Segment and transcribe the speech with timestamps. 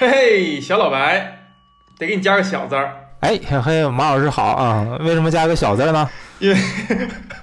[0.00, 1.40] 嘿嘿，小老白，
[1.98, 2.94] 得给你加个小字儿。
[3.18, 4.96] 哎，嘿嘿，马老师好啊！
[5.00, 6.08] 为什么加个小字呢？
[6.38, 6.56] 因为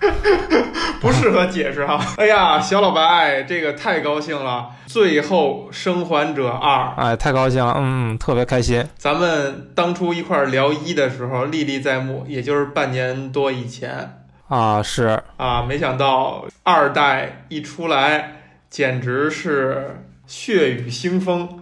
[1.01, 1.99] 不适合解释哈。
[2.15, 4.69] 哎呀，小老白，这个太高兴了！
[4.85, 8.87] 最后生还者二，哎，太高兴了，嗯，特别开心。
[8.97, 18.37] 咱们当初一块儿聊一的时候，历历在目，也就是半年多以前啊，是啊，没想到二代一出来，
[18.69, 21.59] 简直是血雨腥风。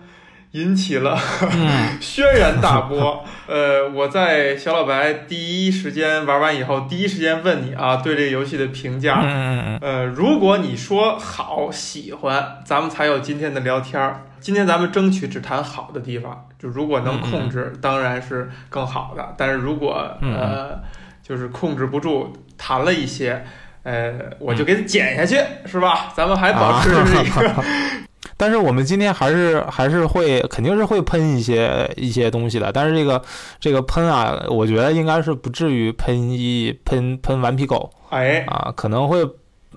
[0.54, 1.18] 引起了
[2.00, 3.23] 轩然大波。
[3.48, 9.20] 呃，我在小老白第一时间玩完以后，第一时间问你啊，对这个游戏的评价。
[9.82, 14.26] 呃，如果你说好喜欢，咱们才有今天的聊天儿。
[14.40, 19.34] 今天咱们争取只谈好的地方，就如果能控制，当然是更好的。
[19.38, 20.80] 但是如果呃，
[21.24, 23.44] 就是控制不住，谈了一些，
[23.84, 26.12] 呃，我就给它剪下去，是吧？
[26.16, 27.63] 咱们还保持一个。
[28.38, 33.22] 但是我们今天还是还是会肯定是会喷一些一些东西的，但是这个
[33.60, 39.27] 这个喷啊，我觉得应该是不至于喷一喷喷顽皮狗，哎啊，可能会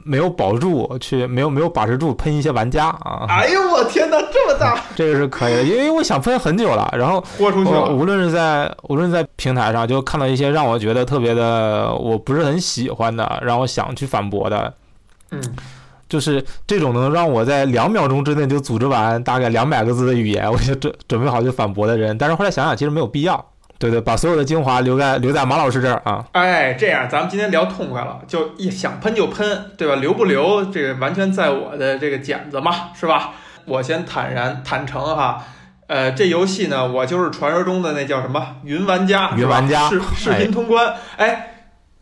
[0.05, 3.27] 没有保住，去没有没有把持住喷一些玩家啊。
[3.29, 7.91] 哎呦我天哪，这么大， 这个是可以的，因为我想喷很久了，然后豁出去了。
[7.95, 14.75] 无论是在无论在平台上，就看到一些让我觉得特别的我不是很喜欢的，让我想去反驳的，
[15.31, 15.41] 嗯。
[16.09, 23.45] 就是这种能让我在两秒钟之内就组织完大概两百个字的语言，我就准准备好就反驳的人，但是后来想想，其实没有必要。
[23.79, 26.25] 对对，把所有的精华留在留在马老师这儿啊。
[26.33, 29.97] 哎，这样咱们今天聊痛快了，就一想喷就喷，对吧？
[29.97, 33.33] 留不留这个完全在我的这个剪子嘛，是吧？
[33.67, 35.45] 我先坦然坦诚哈，
[35.89, 41.51] 呃，这游戏呢，我就是传说中的那叫什么云玩家，云玩家视视频通关，哎。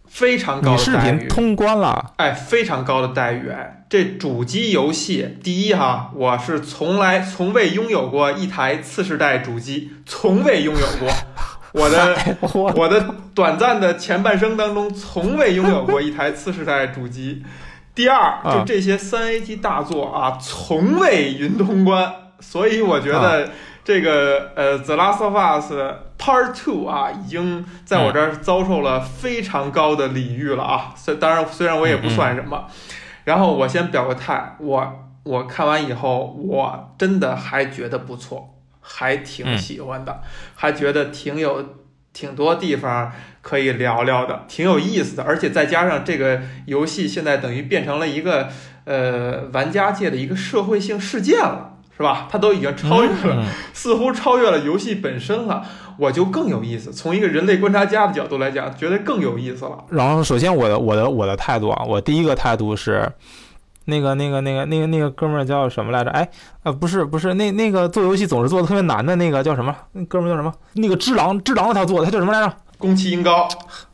[0.09, 11.09] 非常高的待遇，通关了，哎，非常高的待遇，哎，这主机游戏，第一哈，我是从来从未拥有过一台次世代主机，从未拥有过，
[11.73, 12.17] 我的
[12.75, 17.43] 我的短暂的前半生当中，从未拥有过一台次世代主机。
[17.95, 23.51] 第二，就这些三 A 级大作啊，从未云通关，所以我觉得。
[23.87, 25.71] 这个呃，《The Last of Us
[26.25, 30.95] Part Two》啊，已经在我这儿遭受了非常高的礼遇了啊。
[30.97, 32.67] 虽当然，虽然我也不算什么。
[33.25, 40.23] 然后我先表个态，我我看完以后，我真的还觉得不错，还挺喜欢的，
[40.55, 41.75] 还觉得挺有
[42.15, 43.13] 挺多地方
[43.43, 45.23] 可以聊聊的，挺有意思的。
[45.25, 48.49] 而且再加上这个游戏现在等于变成了一个
[48.87, 51.73] 呃玩家界的一个社会性事件了。
[51.97, 52.29] 是吧？
[52.31, 55.65] 它都已经超越了，似乎超越了游戏本身了。
[55.97, 59.85] 我就更有意思，从一个人类观察家的角度来讲，觉得更有意思了。
[59.91, 63.09] 然后，首先我的我的我的态度啊，我第一个态度是，
[63.85, 66.11] 那个那个那个那个那个哥们儿叫什么来着？
[66.11, 66.29] 哎，
[66.65, 69.73] 呃，不是不是，那那个做游戏总是做的特别难的那个叫什么？
[69.93, 70.53] 那哥们儿叫什么？
[70.73, 72.53] 那个只狼只狼他做的，他叫什么来着？
[72.77, 73.47] 宫崎英高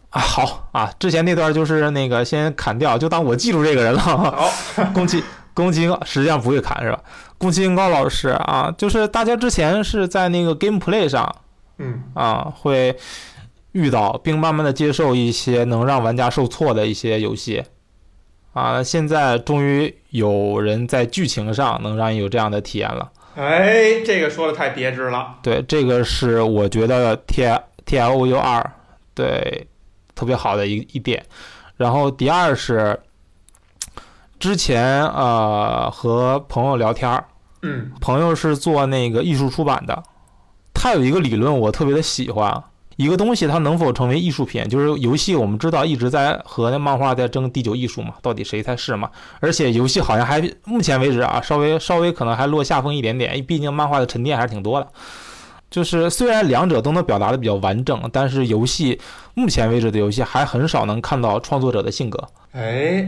[0.08, 4.00] 啊，好啊，之前那段就是那个先砍掉，就当我记住这个人了。
[4.00, 4.50] 好，
[4.94, 5.22] 宫崎
[5.54, 7.02] 宫崎实际上不会砍是吧？
[7.38, 11.34] 宫崎英高老师啊，就是大家之前是在那个 Gameplay 上，
[11.78, 12.96] 嗯啊，会
[13.72, 17.64] 遇到并慢慢的接受一些能让玩家受挫的一些游戏，
[18.52, 23.10] 啊，现在终于有人在剧情上能让你有这样的体验了。
[23.36, 25.36] 哎，这个说的太别致了。
[25.42, 27.48] 对，这个是我觉得 T
[27.86, 28.70] T L O U 二
[29.14, 29.66] 对
[30.14, 31.24] 特别好的一一点。
[31.76, 32.98] 然后第二是
[34.40, 37.24] 之前呃和朋友聊天儿。
[37.62, 40.02] 嗯，朋友是做那个艺术出版的，
[40.72, 42.64] 他有一个理论我特别的喜欢，
[42.96, 49.10] 一个东西它能否成为艺术品，就是游戏我们知道一直在和那漫画在争第九艺术嘛，到底谁才是嘛？
[49.40, 54.88] 而且游戏好像还目前为止啊，稍微稍微可能还落下风一点点，毕竟漫画的沉淀还是挺多的。
[55.70, 58.98] 就是虽然两者都能表达的比较完整，但是游戏
[59.34, 62.26] 目前为止的游戏还很少能看到创作者的性格。
[62.52, 63.06] 哎。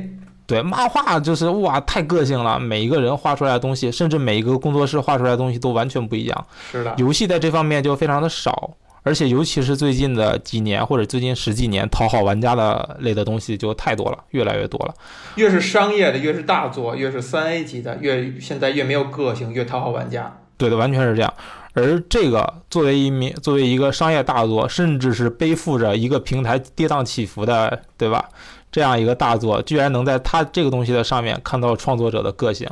[0.52, 2.60] 对，漫画就是哇，太个性了。
[2.60, 6.46] 每一个人画出来的东西，甚至每一个工作室画出来的东西都完全不一样。
[6.70, 8.70] 是的，游戏在这方面就非常的少，
[9.02, 14.92] 而且尤其是最近的几年或者最近十几年，讨好玩家的类的东西就太多了，越来越多了。
[15.36, 20.36] 越是商业的，越是大作，越是三 A 级的，越现在越没有个性，越讨好玩家。
[20.58, 21.32] 对的，完全是这样。
[21.74, 28.28] 而这个作为一名作为一个商业大作，甚至是背负着一个平台跌宕起伏的，对吧？
[28.72, 32.68] 这样一个大作，居然能在他这个东西的上面看到创作者的个性，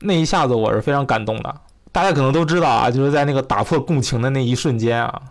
[0.00, 1.52] 那一下子我是非常感动的。
[1.90, 5.22] 大家可能都知道啊，就是在那个打破共情的那一瞬间啊，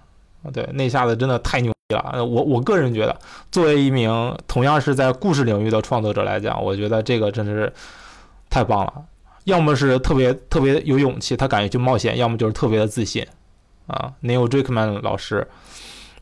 [0.52, 2.26] 对，那一下子真的太牛逼了。
[2.26, 3.16] 我我个人觉得，
[3.52, 7.72] 作为一名同样是在故事领域的创作者来讲，我觉得这个真的是
[8.50, 8.94] 太棒了。
[9.44, 13.28] 要么是特别特别有勇气，他敢于去冒险；要么就是特别的自信。
[13.88, 15.46] 啊，Neil Druckmann 老师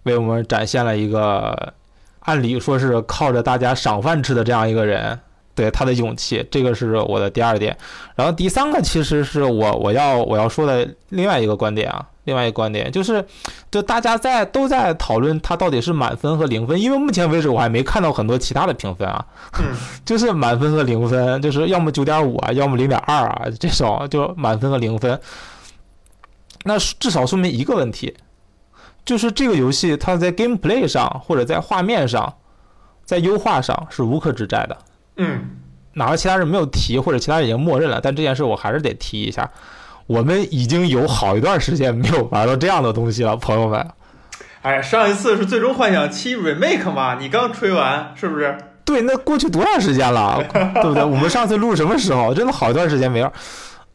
[0.03, 1.74] 为我们展现了一个
[2.21, 5.19] 按理说是靠着大家赏饭吃的这样一个人，
[5.53, 7.77] 对他的勇气，这个是我的第二点。
[8.15, 12.07] 然后第三个其实是我我要我要说的另外一个观点啊。
[12.25, 13.25] 另外一个观点就是，
[13.71, 19.25] 就大家在都在讨论他到底是满分和零分，因为目前为止我还没看到很多其他的评分啊，
[20.06, 25.19] 就是满分和零分，就是要么九点五啊，要么零点二啊，这种就满分和零分。
[26.63, 28.15] 那至少说明一个问题，
[29.06, 32.33] 就是这个游戏它在 gameplay 上或者在画面上，
[33.03, 34.77] 在优化上是无可指摘的。
[35.18, 35.42] 嗯，
[35.94, 39.50] 哪怕其他人没有提或者其他人已经默认了，但这件事我还是得提一下。
[40.07, 43.88] 我们已经有好一段时间没有玩到这样的东西了，朋友们。
[44.62, 47.15] 哎，上一次是《最终幻想七 Remake》嘛？
[47.19, 48.57] 你刚吹完是不是？
[48.83, 51.03] 对，那过去多长时间了，对不对？
[51.03, 52.33] 我们上次录什么时候？
[52.33, 53.31] 真的好一段时间没玩。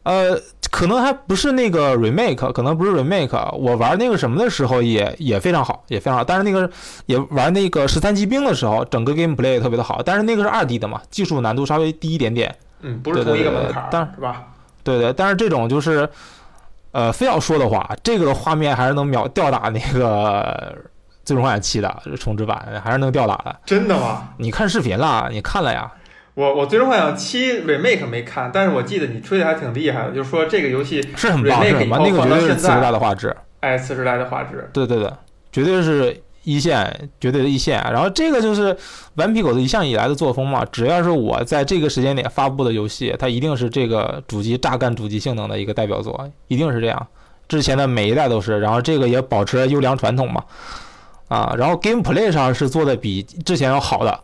[0.07, 0.39] 呃，
[0.71, 3.55] 可能还不是那个 Remake，可能不是 Remake。
[3.57, 6.23] 我玩那个什么的时候也也非常好，也非常好。
[6.23, 6.69] 但是那个
[7.07, 10.01] 也玩那个十三级兵的时候，整个 Gameplay 也特别的好。
[10.01, 12.55] 但是那个是二 D 的嘛，技术难度稍微低一点点。
[12.79, 14.43] 嗯，不是同一个门槛，但是吧？
[14.81, 16.07] 对对，但是这种就是，
[16.93, 20.73] 呃，非要说的话，这个画面还是能秒吊打那个
[21.25, 23.53] 《最终幻想七》的重置版，还是能吊打的。
[23.65, 24.29] 真的吗？
[24.37, 25.27] 你看视频了？
[25.29, 25.91] 你看了呀？
[26.37, 33.35] 我我《最终幻想七》Remake 没看，但是我记得你吹的还挺厉害的，就是说这个游戏是很棒，是很棒，那个绝对是次时代的画质。
[33.61, 34.69] 哎，次时代的画质。
[34.71, 35.11] 对对对，
[35.51, 36.21] 绝对是。
[36.43, 38.73] 一线绝对的一线，然后这个就是
[39.15, 40.65] 顽皮狗的一向以来的作风嘛。
[40.71, 47.07] 只要是我在这个时间点发布的游戏，它一定是这个主机榨干主机性能的一个代表作，一定是这样。
[47.49, 50.41] 之前的每一代都是，然后这个也保持优良传统嘛。
[51.27, 54.17] 啊，然后 Gameplay 上是做的比之前要好的，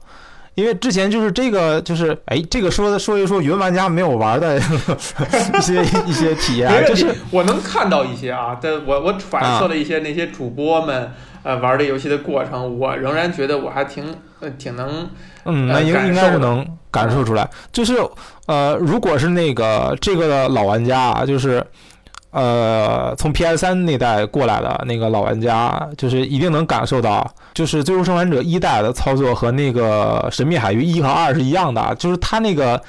[0.56, 4.58] 因为之前就是这个就是哎，这个说的说一说云玩家没有玩的
[5.58, 11.12] 一些一些体验，就是我能看到一些啊，但我我揣测了一些那些主播们。
[11.46, 15.10] 呃，玩这游戏的过程，我仍然觉得我还挺呃挺能，
[15.44, 17.46] 嗯，那应应该是能感受出来。
[17.70, 17.98] 就是
[18.46, 21.62] 呃，如果是那个这个的老玩家啊，就是
[22.34, 32.82] 呃从 PS 三那代过来的那个老玩家，就是一定能感受到，就是《最终生还者》一代的操作和那个《神秘海域》一和二是一样的，就是它那个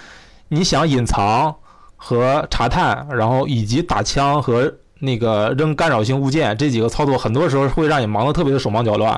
[0.49, 1.55] 你想隐藏
[1.95, 4.75] 和查探，然后以及打枪和。
[5.01, 9.13] 那个扔干扰性物件这几个操作，很多时候会让你忙得特别的手忙脚乱，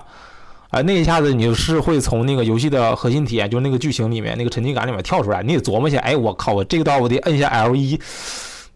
[0.70, 8.00] 啊，那一下子你是会从那个游戏的核心体验，就是那个剧情里面那个沉浸感里面跳出来，你得琢磨一下，哎，我靠，我这个道我得摁一下 L 一，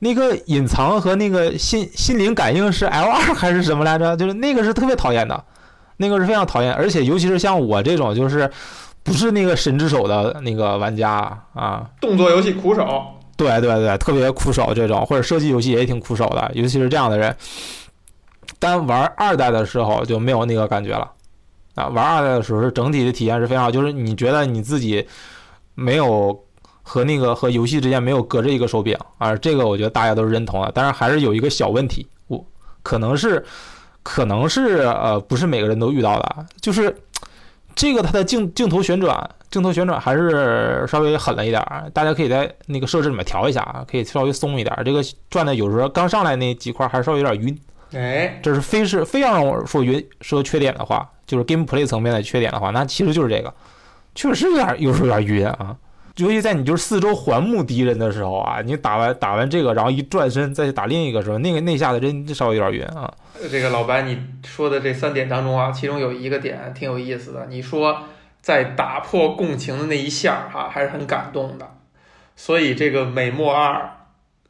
[0.00, 4.16] 那个隐藏和那个心心灵感应是 L 二 还是什么来着？
[4.16, 5.44] 就是那个是特别讨厌的，
[5.98, 8.50] 那个是非常讨厌，而且尤其是像我这种就是
[9.02, 13.02] 不是那个神之手的那个玩家啊，动作游戏苦手。
[13.36, 17.34] 对对对，特别苦手这种，或者射击游戏也挺苦手的，尤其是这样的人。
[18.58, 21.10] 但玩二代的时候就没有那个感觉了
[21.74, 21.86] 啊！
[21.86, 25.06] 玩二代的时候是整体的体验是非常好，就是你觉得你自己
[25.74, 26.38] 没有
[26.90, 30.72] 和那个和游戏之间没有隔着一个手柄啊，这个我觉得大家都是认同的。
[30.74, 32.44] 但是还是有一个小问题，我
[32.82, 33.44] 可能是
[34.02, 36.92] 可能是呃不是每个人都遇到的，就是
[37.76, 39.30] 这个它的镜镜头旋转。
[39.52, 44.76] 镜头旋转还是稍微狠了一点儿，大家可以在那个设置里面调一下啊，可以稍微松一点。
[44.84, 47.56] 这个转的有时候刚上来那几块还是稍微有点晕，
[47.92, 53.54] 哎，这是非是非要让我说晕说缺点的话，就是 gameplay 层面的缺点的话，那其实就是这个，
[54.16, 55.76] 确实有点有时候有点晕啊。
[56.16, 63.12] 尤其在你就是四周环目敌人的时候啊，你打完打完这个，然后一转身再去打另一个时候，那个那下子真稍微有点晕啊。
[63.50, 68.02] 这个老白你说的这三点当中啊，其中有一个点挺有意思的，你说。
[68.42, 71.74] 在打破共情的那一下哈，还是很感动的。
[72.34, 73.90] 所以这个美墨二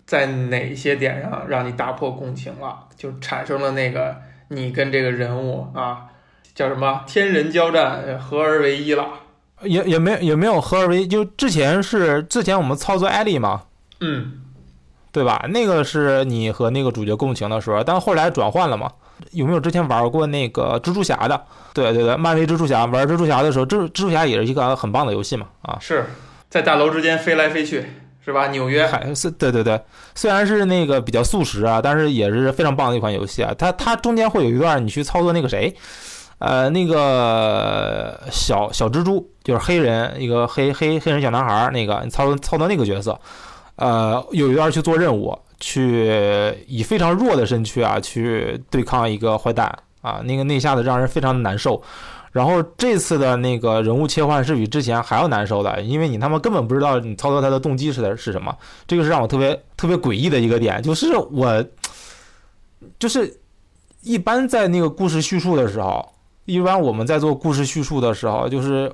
[0.07, 2.87] 在哪些点上让你打破共情了？
[2.97, 6.07] 就产生了那个你跟这个人物啊，
[6.55, 9.09] 叫什么天人交战，合而为一了。
[9.63, 13.63] 也也没也没有合二为一，就之前是之前我们操作艾丽嘛，
[14.01, 14.41] 嗯，
[15.13, 15.47] 对吧？
[15.49, 18.91] 那个是你和那个主角共情的时候，但后来转换了嘛。
[19.33, 21.39] 有没有之前玩过那个蜘蛛侠的？
[21.75, 25.77] 对对对，漫威蜘蛛侠玩蜘蛛侠的时候，蜘蜘蛛侠也是一个很棒的游戏嘛啊！
[25.79, 26.07] 是
[26.49, 27.85] 在大楼之间飞来飞去，
[28.25, 28.49] 是吧？
[28.49, 29.79] 纽约还是对对对，
[30.15, 33.55] 虽然是那个比较速食啊，但是也是非常棒的一款游戏啊。
[33.59, 35.77] 它它中间会有一段你去操作那个谁，
[36.41, 43.17] 呃，那个小小蜘蛛，就是黑人一个黑黑黑人小男孩那个，你操作操作那个角色，
[43.77, 45.39] 呃，有一段去做任务。
[45.63, 49.71] 去以非常弱的身躯啊，去对抗一个坏蛋
[50.01, 51.83] 啊，那个那下子让人非常的难受。
[52.33, 58.57] 然后这次的那个人物切换是比之前还要难受的，因为你他妈根本不知道你操作他的动机是的是什么，
[58.87, 61.63] 这个是让我特别特别诡异的一个点，就是我
[62.99, 63.39] 就是
[64.01, 66.11] 一般在那个故事叙述的时候，
[66.45, 68.93] 一般我们在做故事叙述的时候，就是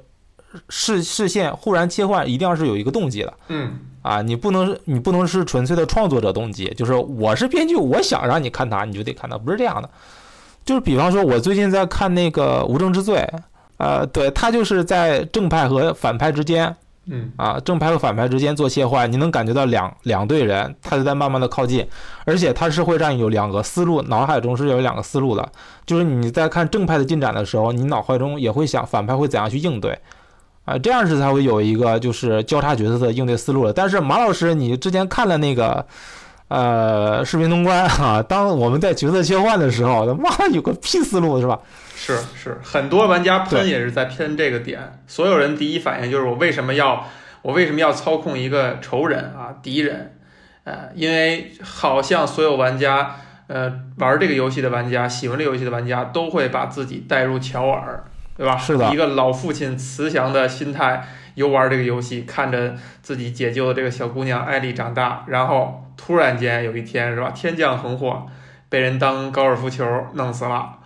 [0.69, 9.91] 视视线忽然切换，一定要是有一个动机的，嗯啊，你不能你不能是纯粹的创作者动机，就是我是编剧，我想让你看它，你就得看它，不是这样的。
[10.65, 13.19] 就是比方说，我最近在看那个《无证之罪》，
[13.76, 16.75] 呃，对，他就是在正派和反派之间，
[17.09, 21.87] 嗯啊，正派和反派之间做切换，你能感觉到两两队人，他就在慢慢的靠近，
[22.25, 25.49] 而且他是会让你有两个思路，脑海中是有两个思路的，
[25.85, 29.99] 就是你在看正派的进展的时候，你脑海中也会想反派会怎样去应对，
[30.65, 33.73] 啊，这样是才会有一个就是交叉角色的应对思路的。
[33.73, 35.87] 但是马老师，你之前看了那个。
[36.49, 38.23] 呃，视频通关啊！
[38.23, 41.59] 当我们在角色切换的时候，他妈有个屁思路是吧？
[41.97, 45.00] 是是，很多玩家喷也是在喷这个点。
[45.09, 47.05] 所有人第一反应就是我为什么要
[47.43, 50.17] 我为什么要操控一个仇人啊敌人？
[50.62, 53.17] 呃，因为好像所有玩家
[53.49, 58.05] 呃玩这个游戏的玩家，喜欢这个游戏的玩家都会把自己带入乔尔，
[58.37, 58.57] 对吧？
[58.57, 65.83] 是的，一个老父亲慈祥的心态游玩这个游戏，看着自己解救的这个小姑娘艾丽长大，然后。
[65.99, 68.26] 突然间有一天是吧，天降横祸，
[68.69, 70.76] 被人当高尔夫球弄死了。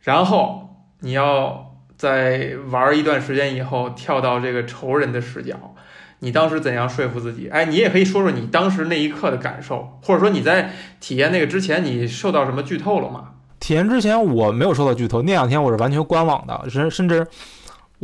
[0.00, 0.70] 然后
[1.00, 5.74] 你要在玩一段时间以后，跳到这个仇人的视角，
[6.20, 7.46] 你当时怎样说服自己？
[7.50, 13.32] 哎，你也可以说说你当时那一刻的感受，或者说你在体验那个之前，你受到什么剧透了吗？
[13.60, 17.26] 体验之前我没有受到剧透，那两天我是完全观网的，甚甚至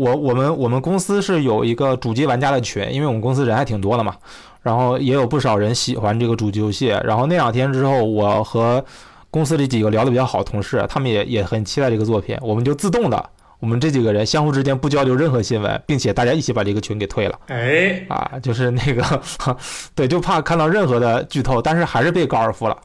[0.00, 4.14] 我我们我们公司是有一个主机玩家的群，因为我们公司人还挺多的嘛。
[4.62, 6.87] 然后也有不少人喜欢这个主机游戏。
[7.04, 8.83] 然后那两天之后，我和
[9.30, 12.37] 公司里几个聊得比较好的同事，他们也也很期待这个作品。
[12.40, 17.38] 我们就自动的，我们这几个人相互之间不交流任何新闻，并且大家一起把这个群给退了。
[17.47, 19.23] 哎，啊，就是那个，
[19.95, 22.76] 对，就怕看到任何的剧透，但是还是被高尔夫了。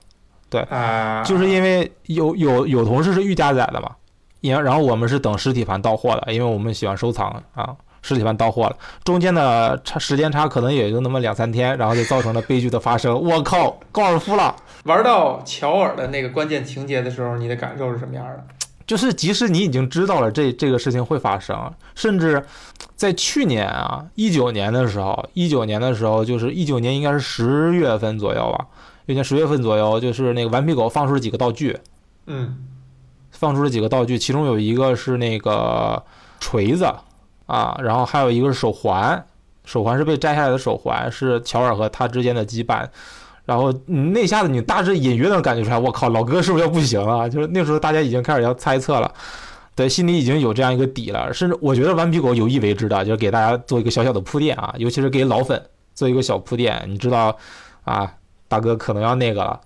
[0.50, 3.92] 对，啊，就是因为有有有同事是预加载的嘛，
[4.42, 7.76] 然然后我们是等实体盘到货的，因为我们喜欢收藏啊。
[8.08, 13.20] 实体盘到货了，中间的差时间差可能也就那么两三天，然后就造成了悲剧的发生。
[13.20, 14.56] 我靠，高尔夫了！
[14.84, 18.46] 玩到乔尔的那个关键情节的时候，你的感受是什么样的？
[18.86, 22.46] 就是即使你已经知道了这这个事情会发生，甚至
[22.96, 28.68] 在去年啊，一九年的时候，一九年的时候，就是一九年应该是十月份左右吧，
[29.08, 31.76] 有年十月份左右，就是那个顽皮狗放出了几个道具，
[32.28, 32.56] 嗯，
[33.38, 36.04] 放出了几个道具，其中有一个是那个
[36.40, 36.92] 锤子。
[37.48, 39.24] 啊，然后还有一个是手环，
[39.66, 42.84] 手环是被摘下来的手环，是乔尔和他之间的羁绊。
[43.46, 47.30] 然后那下子你大致隐约能感觉出来，我靠，老哥是不是要不行了？
[47.30, 49.14] 就是那时候大家已经开始要猜测了，
[49.76, 51.32] 对，心里已经有这样一个底了。
[51.32, 55.64] 甚至我觉得顽皮狗有意为之的，就是给大家做一个小小的铺垫啊，尤其是给老粉
[55.94, 56.84] 做一个小铺垫。
[56.88, 57.38] 你知道
[57.84, 58.12] 啊，
[58.48, 59.62] 大哥可能要那个了。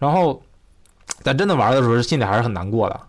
[0.00, 0.42] 然后
[1.22, 3.00] 但真的玩的时候，心里还是很难过的。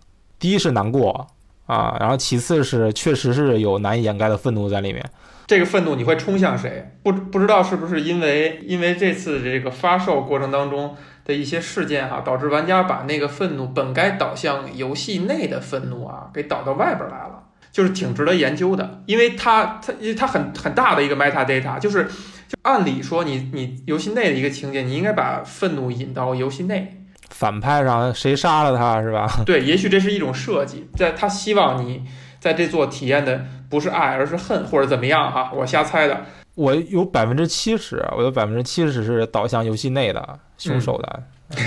[0.42, 1.28] 第一是难过。
[1.66, 5.02] 啊，然后其次是确实是有难以掩盖的愤怒在里面。
[5.46, 6.90] 这个愤怒你会冲向谁？
[7.04, 10.94] 不不知道是不是因为因为这次这个发售过程当中
[11.24, 19.02] 的一些事件哈，导致玩家把那个愤怒本该导向游戏内的愤怒啊，给导到外边来了，就是挺值得研究的。
[19.06, 27.01] 因为它它因为它很很大的一个 meta data，就是就按理说你你游戏内的一个情节，你应该把愤怒引到游戏内。
[27.34, 29.26] 反派上谁杀了他 是吧？
[29.44, 32.04] 对，也许这是一种设计，在他希望你
[32.38, 35.50] 在这座体验的不是爱，而是恨，或者怎么样哈？
[35.54, 36.24] 我瞎猜的。
[36.54, 41.22] 我有百分之七十，我有百分之七十是导向游戏内的凶手的，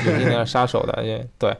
[0.05, 1.03] 游戏内的杀手的，
[1.39, 1.55] 对。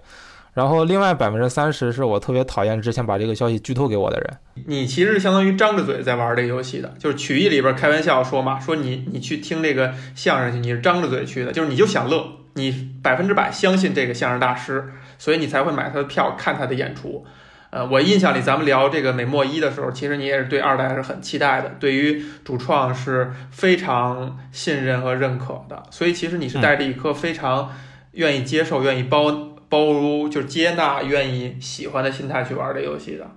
[0.53, 4.37] 然后另外百分之三十是我特别讨厌之前把这个消息剧透给我的人。
[4.67, 12.25] 你其实相当于张着嘴在玩这个游戏的，就是曲艺里边开玩笑说嘛，说你你去听这个相声去，你是张着嘴去的，就是你就想乐。
[12.55, 17.25] 你百分之百相信这个相声大师，所以你才会买他的票看他的演出。
[17.69, 25.83] 呃，我印象里咱们聊这个美墨一的时候，其实你也是对二代是很期待的，对于主创是非常信任和认可的。
[25.91, 27.73] 所以其实你是带着一颗非常
[28.13, 33.29] 愿意接受、愿意包包容、就是接纳、愿意喜欢的心态去玩这游戏的。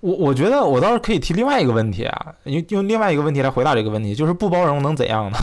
[0.00, 5.38] 我我觉得我倒是可以提另外一个问题啊，用用另外一个问题来回答这个问题，就是不包容能怎样呢？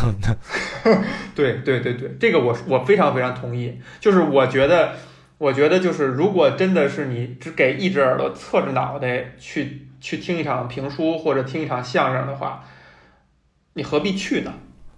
[1.36, 3.80] 对对对对，这个我我非常非常同意。
[4.00, 4.94] 就是我觉得，
[5.38, 12.64] 我觉得就是如果真的是你只给一只耳朵侧着脑袋去去听一场评书或者听一场相声的话，
[13.74, 14.54] 你何必去呢？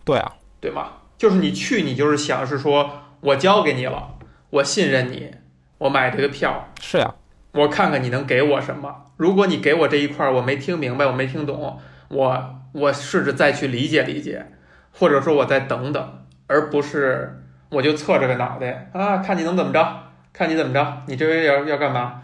[0.05, 0.89] 对啊，对吗？
[1.17, 2.89] 就是你去，你就是想是说
[3.21, 4.15] 我交给你了，
[4.49, 5.31] 我信任你，
[5.77, 7.15] 我买这个票是呀。
[7.53, 9.07] 我看看你能给我什么。
[9.17, 11.79] 如果你给我这一块儿我没听明白，我没听懂，
[12.09, 14.47] 我我试着再去理解理解，
[14.91, 19.87] 或者说我再等等，而不是我就侧着个脑袋啊，看你能怎么着，
[20.33, 22.21] 看你怎么着，你这回要要干嘛，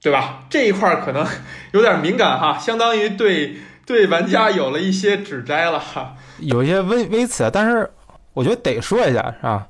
[0.00, 0.44] 对吧？
[0.48, 1.26] 这一块儿可能
[1.72, 7.90] 有点敏感哈，相当于对对玩家有了一些指摘了哈，有一些微微词，但是
[8.32, 9.66] 我觉得得说一下，是吧？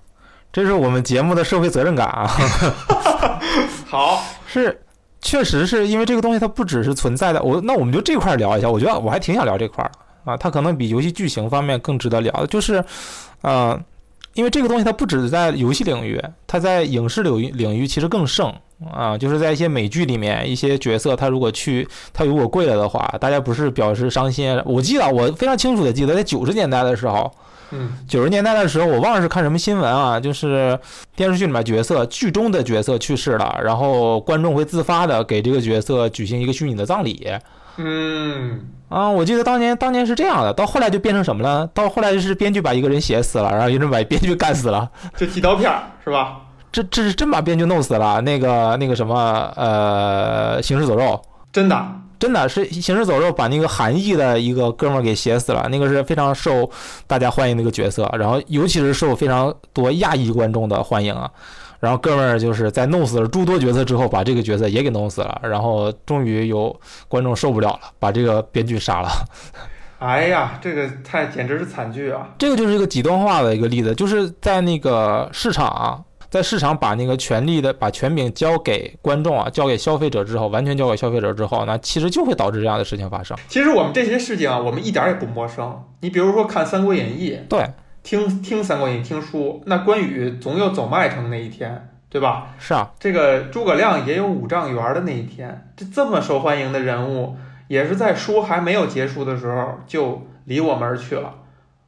[0.53, 2.31] 这是我们节目的社会责任感啊。
[3.95, 4.77] 好，是，
[5.21, 7.41] 确实是因为这个东西它不只是存在的。
[7.41, 9.91] 我那我们就这块聊一下，我觉得我还挺想聊这块儿
[10.25, 10.37] 啊。
[10.37, 12.85] 它可能比游戏剧情方面更值得聊，就是，
[13.43, 13.81] 呃，
[14.35, 18.53] 因为这个东西它不只在游戏领域，它在影视领域领域其实更盛
[18.93, 19.17] 啊。
[19.17, 24.61] 就是在一些美剧里面，一些角色他如果去他如果跪了的话，大家不是表示伤心。
[24.65, 27.33] 我记得我非常清楚的记得，在九十年代的时候。
[27.71, 30.79] 嗯，九十年代的时候，我忘了是看什么新闻啊，就是
[31.17, 37.27] 电视剧里面角色，剧中的角色去世了，然后观众会自发的给这个角色举行一个虚拟的葬礼。
[37.77, 41.67] 嗯，啊，我记得当年当年是这样的，到后来就变成什么了？
[41.75, 45.73] 到后来就是编剧把一个人写死了，然后有人把编剧干死了， 就剃刀片
[46.05, 46.41] 是吧？
[46.71, 51.21] 这这是真把编剧弄死了，那个那个什么呃，行尸走肉，
[51.53, 51.85] 真的。
[52.17, 56.71] 真的是行尸走肉把那个韩裔的一个哥们儿给写死了，那个是非常受
[57.07, 61.31] 大家欢迎的一个角色，然后尤其是受非常多亚裔观众的欢迎啊。
[61.85, 66.75] 然后哥们儿就是在弄死了诸多角色之后，把这个角色也给弄死了，然后终于有
[67.07, 69.09] 观众受不了了，把这个编剧杀了。
[69.99, 72.31] 哎呀，这个太简直是惨剧啊！
[72.39, 76.03] 这个就是一个极端化的一个例子，就是在那个市场。
[76.31, 83.39] 在市场把那个权力的把权柄交给观众啊，交给消费者之后，完全交给消费者之后，那其实就会导致这样的事情发生。
[83.47, 85.81] 其实我们这些事情啊，我们一点也不陌生。
[86.01, 87.65] 你比如说看《三国演义》，对，
[88.05, 92.49] 听听《三国演义》听书，那关羽总有走麦城那一天，对吧？
[92.59, 95.73] 是啊，这个诸葛亮也有五丈原的那一天。
[95.75, 97.35] 这这么受欢迎的人物，
[97.67, 101.33] 也是在书还没有结束的时候就离我们而去了。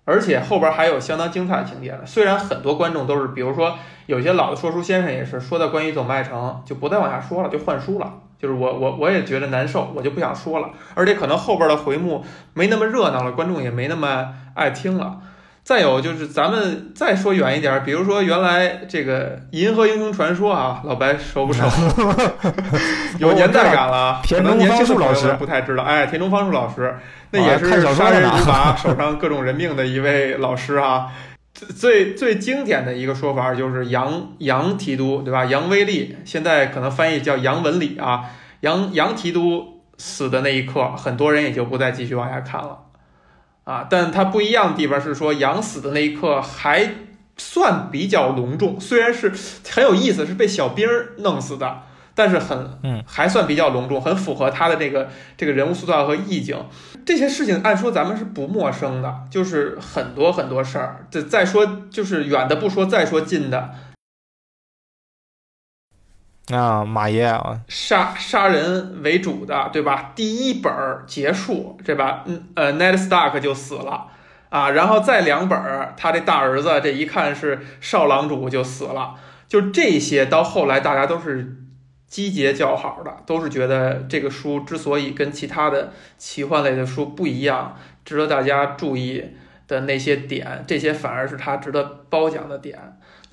[0.07, 1.99] 而且后边还有相当精彩的情节呢。
[2.07, 8.15] 虽然很多观众都是，比如说有些老的说书先生也是说到关羽走麦城就不再往下说了，就换书了。
[8.39, 10.71] 就是我我我也觉得难受，我就不想说了。
[10.95, 12.25] 而且可能后边的回目
[12.55, 15.21] 没那么热闹了，观众也没那么爱听了。
[15.67, 21.65] 再有就是咱们再说远一点，比如说原来这个《银河英雄传说》啊，老白熟不熟？
[23.19, 25.83] 有年代感了，可能年轻的老师不太知道。
[25.83, 26.95] 哎，田中芳树老师，
[27.33, 31.09] 那也是杀人如麻、 手上各种人命的一位老师啊。
[31.53, 35.47] 最最经典的一个说法就是杨杨提督，对吧？
[35.47, 38.21] 杨威利现在可能翻译叫杨文礼啊。
[38.61, 42.79] 杨杨提督死的那一刻，很多人也就不再继续往下看了。
[43.67, 46.89] 啊，但它不一样的地方是说，杨死的那一刻还
[47.37, 49.33] 算比较隆重，虽然是
[49.69, 51.83] 很有意思，是被小兵儿弄死的，
[52.15, 56.57] 但是很，嗯，还算比较隆重，很符合他的这个这个人物塑造和意境。
[57.05, 61.05] 这些事情按说咱们是不陌生的，就是很多很多事儿。
[61.11, 63.71] 这再说就是远的不说，再说近的。
[66.53, 70.13] 啊，马爷啊，杀杀人为主的，对吧？
[70.15, 72.23] 第一本儿结束，对吧？
[72.27, 74.07] 嗯，呃，Ned Stark 就死了
[74.49, 79.17] 啊，然后再两本儿，他这大儿子这一看是少郎主就死了，
[79.49, 81.57] 就这些到后来大家都是
[82.07, 89.33] 集结叫好的，都是觉得这个书之所以跟其他的奇幻类的书不一样，值得大家注意
[89.67, 92.79] 的那些点，这些反而是他值得褒奖的点。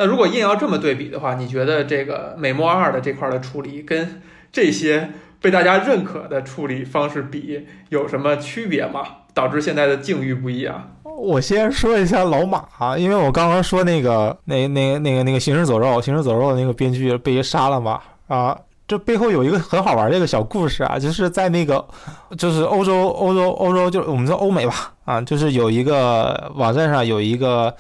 [0.04, 9.02] 那如果硬要这么对比的话，你觉得这个美墨二的这块的处理跟这些被大家认可的处理方式比有什么区别吗？
[9.34, 10.92] 导致现在的境遇不一样？
[11.06, 18.02] 我先说一下老马，因为我刚刚说那个那那那个那个行尸走肉，行尸走肉的那个编剧被杀了嘛？
[18.28, 21.88] 啊，这背后有一个很好玩的一个小故事啊，就是在那个
[22.38, 27.74] 就是欧洲欧洲欧洲，就我们说欧美吧，啊，就是有一个网站上有一个。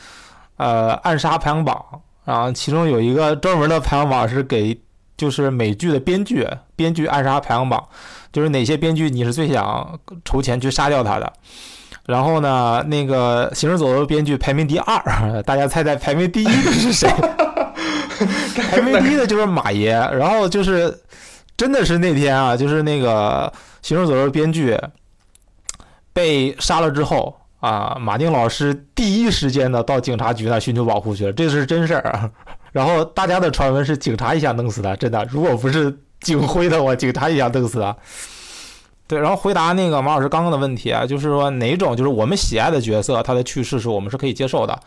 [0.55, 1.83] 呃，暗杀排行榜，
[2.25, 4.79] 然后其中有一个专门的排行榜是给
[5.17, 7.85] 就是美剧的编剧，编剧暗杀排行榜，
[8.31, 11.33] 就是哪些编剧你是最想筹钱去杀掉他的。
[12.05, 17.09] 然后呢，那个行尸走肉编剧排名第二，大家猜猜排名第一的是谁？
[18.69, 19.91] 排名第一的就是马爷。
[19.91, 20.97] 然后就是
[21.55, 24.77] 真的是那天啊，就是那个行尸走肉编剧
[26.13, 27.35] 被杀了之后。
[27.63, 32.29] 啊，马丁老师第一时间呢到警察局那寻求保护去了，这是真事儿啊。
[32.73, 37.95] 然后大家的传闻是警察一下弄死他，真的，如果不是警徽的话，警察一下弄死他。
[39.07, 44.77] 对，然后回答那个马老师刚刚的问题啊，就是说哪种就是我们喜爱的角色他的去世是我们是可以接受的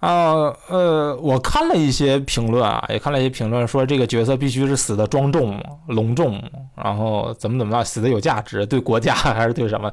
[0.00, 6.42] 啊，呃，我看了一些评论啊，也看了一些评论，说这个角色必须是死的庄重、隆重，
[6.74, 9.92] 然后怎么怎么样，死的有价值，对国家 还是对什么？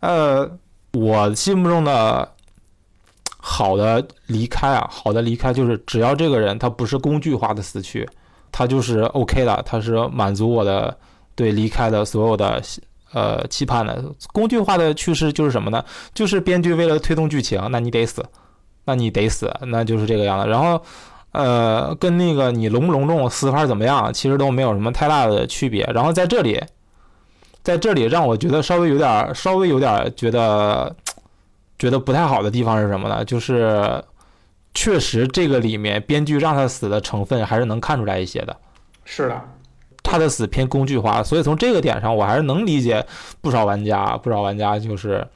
[0.00, 0.48] 呃，
[0.92, 2.28] 我心目中的
[3.38, 8.08] 好的离开啊，好的离开就是只要这个人他不是工具化的死去，
[8.52, 10.96] 他就是 OK 的，他是满足我的
[11.34, 12.62] 对离开的所有的
[13.12, 14.04] 呃期盼的。
[14.32, 15.84] 工具化的去世就是什么呢？
[16.14, 18.24] 就是编剧为了推动剧情，那你得死。
[18.86, 20.48] 那你得死，那就是这个样子。
[20.48, 20.82] 然后，
[21.32, 25.84] 呃，跟那个你隆不隆重、死法怎么样，其实都没有什么太大的区别。
[25.94, 26.60] 然后在这里，
[27.62, 30.94] 在这里让我觉得稍微有点、稍微有点觉得
[31.78, 33.24] 觉得不太好的地方是什么呢？
[33.24, 34.02] 就是
[34.74, 38.56] 确实这个里面编剧让他死的成分还是能看出来一些的。
[39.04, 39.40] 是的，
[40.02, 43.04] 他的死偏工具化，所以从这个点上，我还是能理解
[43.40, 45.26] 不少玩家，不少玩家就是。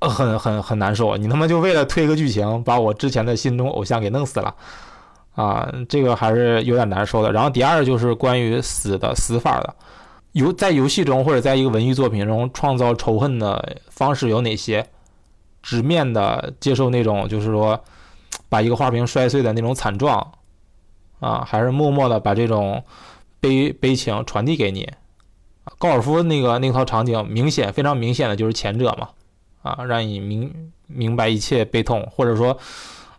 [0.00, 4.54] 很很很难受，你他妈就为了推个剧情，把我之前的心中偶像给弄死了，
[5.34, 7.32] 啊，这个还是有点难受的。
[7.32, 9.74] 然后第二就是关于死的死法的，
[10.32, 14.86] 游在游戏中或者在一个文艺作品中创造仇恨的方式有哪些？
[15.62, 17.78] 直面的接受那种就是说
[18.48, 20.32] 把一个花瓶摔碎的那种惨状，
[21.20, 22.82] 啊，还是默默的把这种
[23.40, 24.88] 悲悲情传递给你？
[25.78, 29.08] 高尔夫那个那套场景明显非常明显的就是前者嘛。
[29.60, 32.56] 啊，让你明明白一切悲痛，或者说，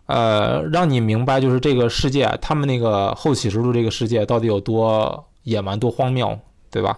[0.06, 6.36] 呃，让你明白就是这个世界，他们那个后启示录这个世界到底有多野蛮、多荒谬，
[6.70, 6.96] 对吧？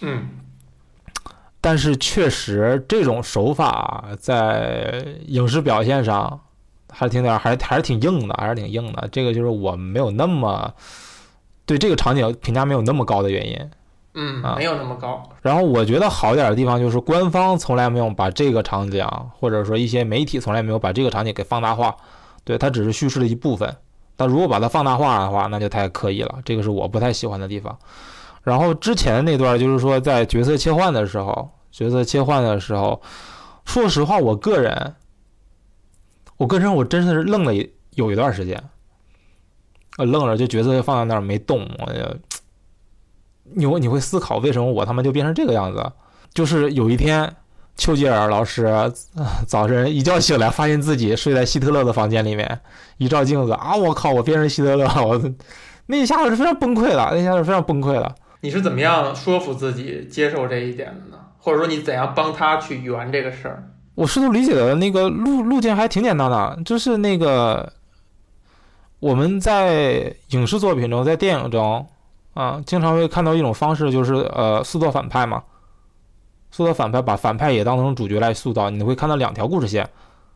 [0.00, 0.28] 嗯。
[1.60, 6.40] 但是确实，这种手法在影视表现上
[6.90, 9.08] 还挺点，还还是挺硬的，还是挺硬的。
[9.12, 10.74] 这个就是我没有那么
[11.64, 13.70] 对这个场景评价没有那么高的原因。
[14.14, 15.22] 嗯，没有那么高。
[15.40, 19.06] 然后我觉得好点的地方就是官方从来没有把这个场景，
[19.38, 21.96] 或者说一些媒体从来没有把这个场景给放大化。
[22.44, 23.74] 对，它只是叙事的一部分。
[24.16, 26.40] 但如果把它放大化的话，那就太刻意了。
[26.44, 27.78] 这个是我不太喜欢的地方。
[28.42, 33.00] 然后之前那段就是说在角色切换的时候，角色切换的时候，
[33.64, 34.94] 说实话，我个人，
[36.36, 37.52] 我个人我真的是愣了
[37.94, 38.62] 有一段时间，
[39.98, 42.00] 呃，愣了，就角色就放在那儿没动，我就。
[43.54, 45.92] 你你会思考为什么我他妈就变成这个样子？
[46.32, 47.36] 就是有一天，
[47.76, 48.90] 丘吉尔老师
[49.46, 52.60] 早晨一觉醒来，发现自己睡在希特勒的房间里面，
[52.96, 55.20] 一照镜子啊，我靠，我变成希特勒，我
[55.84, 58.14] 那一下子是非常崩溃的，那一下子非常崩溃的。
[58.42, 61.18] 你是怎么样说服自己接受这一点的呢？
[61.38, 63.70] 或者说你怎样帮他去圆这个事儿？
[63.94, 67.72] 我试图理解的那个路路径还挺简单的，就是那个
[69.00, 71.86] 我们在影视作品中，在电影中。
[72.34, 75.42] 啊，经常会看到一种方式，就是呃，塑造反派嘛，
[76.50, 78.70] 塑造反派，把反派也当成主角来塑造。
[78.70, 79.86] 你会看到两条故事线，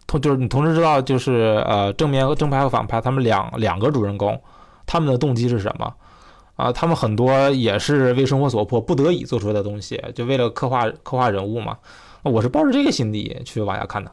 [0.06, 4.38] 同就是你同时知道，就是呃，正面和正派和反派他们两两个主人公，
[4.84, 5.90] 他们的动机是什么？
[6.56, 11.78] 啊，他们很多也是为生活所迫，不得已做出来的东西，就为了刻画刻画人物嘛。
[12.22, 14.10] 我是抱着这个心理去往下看的。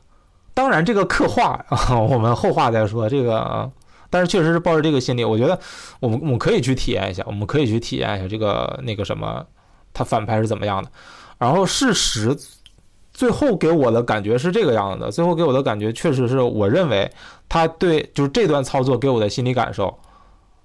[0.54, 3.10] 当然，这个刻画啊我们后话再说。
[3.10, 3.72] 这个。
[4.10, 5.60] 但是确实是抱着这个心理，我觉得
[6.00, 9.44] 我们我们可以去体验一下，我们可以去体验一下这个那个什么，
[9.92, 10.92] 他反派是怎么样的。
[11.40, 12.38] 然后事实
[13.12, 17.12] 最后给我的感觉是这个样子，最后给我的感觉确实是我认为
[17.50, 19.98] 他对就是这段操作给我的心理感受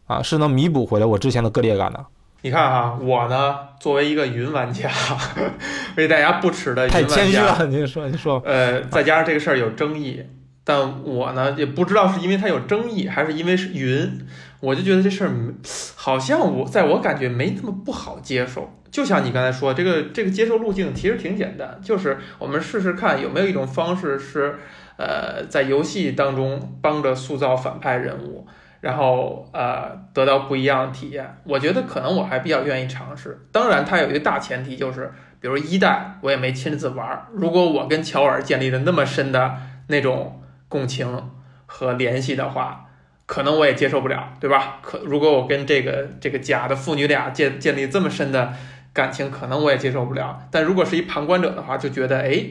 [0.08, 2.04] 啊，是能弥补回来我之前的割裂感的。
[2.40, 4.90] 你看哈，我呢作为一个云玩家，
[5.96, 10.24] 为大家不耻的云玩家，太谦虚了，您说您说，呃，再加上这个事儿有争议。
[10.64, 14.26] 但我呢也不知道是因为它有争议，还是因为是云，
[14.60, 15.30] 我就觉得这事儿
[15.96, 18.70] 好像我在我感觉没那么不好接受。
[18.90, 24.58] 就像你刚才说，这个这个接受路径其实挺简单，就是我们试试看有没有一种方式是，
[24.96, 28.46] 呃，在游戏当中帮着塑造反派人物，
[28.80, 31.38] 然后呃得到不一样的体验。
[31.44, 33.46] 我觉得可能我还比较愿意尝试。
[33.52, 39.56] 当然，它有一个大前提就是，比如一代我也没亲自玩，如果我跟乔尔建立了那么深的
[39.88, 40.34] 那种。
[40.70, 41.30] 共情
[41.64, 42.90] 和联系的话，
[43.24, 44.80] 可能我也接受不了，对吧？
[44.82, 48.52] 可如果我跟这个这个假的父女俩建建立这么深的
[48.92, 50.46] 感情，可能我也接受不了。
[50.50, 52.44] 但如果是一旁观者的话，就觉得哎，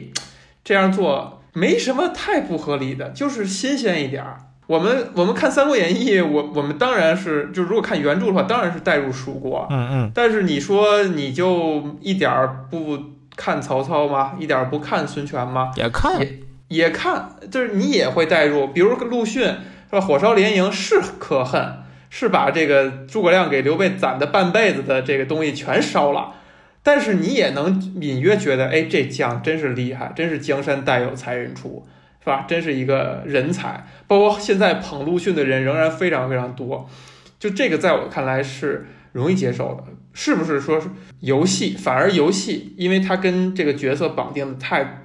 [0.64, 4.47] 这样做没什么太不合理的，就是新鲜一点儿。
[4.68, 9.66] 我们我们看《三国演义》，我我们当然是就如果看原著的话，当然是代入蜀国。
[9.70, 10.12] 嗯嗯。
[10.14, 12.98] 但是你说你就一点儿不
[13.34, 14.34] 看曹操吗？
[14.38, 15.72] 一点儿不看孙权吗？
[15.74, 16.20] 也看。
[16.68, 19.56] 也看，就是你也会带入，比如陆逊是
[19.88, 20.00] 吧？
[20.02, 21.78] 火烧连营是可恨，
[22.10, 26.34] 是把这个诸葛亮给刘备攒的半辈子的这个东西全烧了，
[26.82, 31.86] 但是你也能隐约觉得，哎，这将真是厉害，真是江山代有才人出。
[32.20, 32.44] 是吧？
[32.48, 33.86] 真是一个人才。
[34.06, 36.88] 包括现在捧陆逊的人仍然非常非常多，
[37.38, 39.84] 就这个在我看来是容易接受的。
[40.14, 40.82] 是不是说
[41.20, 45.04] 游戏反而游戏，因为它跟这个角色绑定的太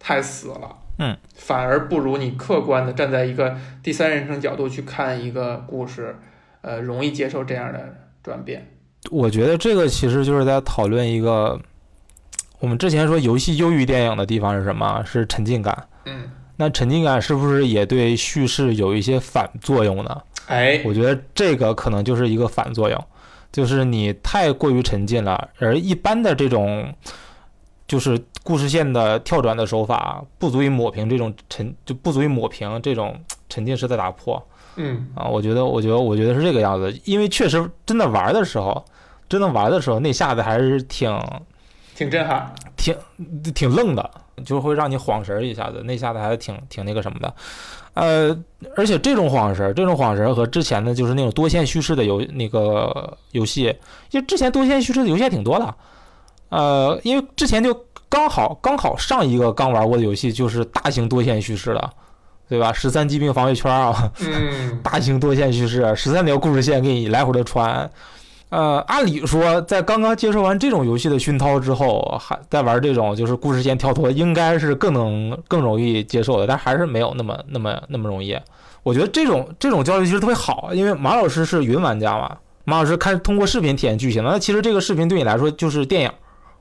[0.00, 6.16] 太死了，嗯，反而不如你客观的站在一个第三人称角度去看一个故事，
[6.62, 8.66] 呃，容易接受这样的转变。
[9.12, 11.60] 我觉得这个其实就是在讨论一个，
[12.58, 15.04] 我们之前说游戏优于电影的地方是什么？
[15.04, 15.86] 是沉浸感。
[16.06, 16.28] 嗯，
[16.60, 20.22] 那沉浸感是不是也对叙事有一些反作用呢？
[20.48, 23.04] 哎，我觉得这个可能就是一个反作用，
[23.52, 26.92] 就是你太过于沉浸了，而一般的这种
[27.86, 33.14] 就是故事线的跳转的手法，不足以抹平这种沉，就不足以抹平这种
[33.48, 34.44] 沉浸式的打破。
[34.76, 38.84] 嗯啊，我觉得，我觉得，我觉得是这个样子，因为确实真的玩的时候，
[39.28, 41.08] 真的玩的时候，那下子还是挺
[41.98, 42.94] 挺震撼，挺
[43.52, 44.08] 挺愣的，
[44.46, 47.34] 就会让你晃神儿一下子，那下子还是挺挺那个什么的，
[47.94, 48.38] 呃，
[48.76, 53.64] 而且这种晃神儿，这种晃神儿和之前的就是那种多线叙事的游那个游戏，
[54.12, 55.74] 因为之前多线叙事的游戏还挺多的，
[56.50, 57.76] 呃，因为之前就
[58.08, 61.92] 刚好刚好上一个刚玩过的游戏就是大型多线叙事了。
[62.48, 62.72] 对吧？
[62.72, 67.90] 十三疾病防卫圈啊，嗯， 大型多线叙事，十三条故事线给你来回的穿。
[68.50, 78.38] 呃，按理说，在刚刚接受完这种游戏的熏陶之后，还在玩这种就是故事线跳脱，应该是更能更容易接受的，但还是没有那么那么那么容易。
[78.82, 86.10] 我觉得这种这种教育其实特别好，因为马老师是云玩家嘛，马老师看通过视频体验剧情，那其实这个视频对你来说就是电影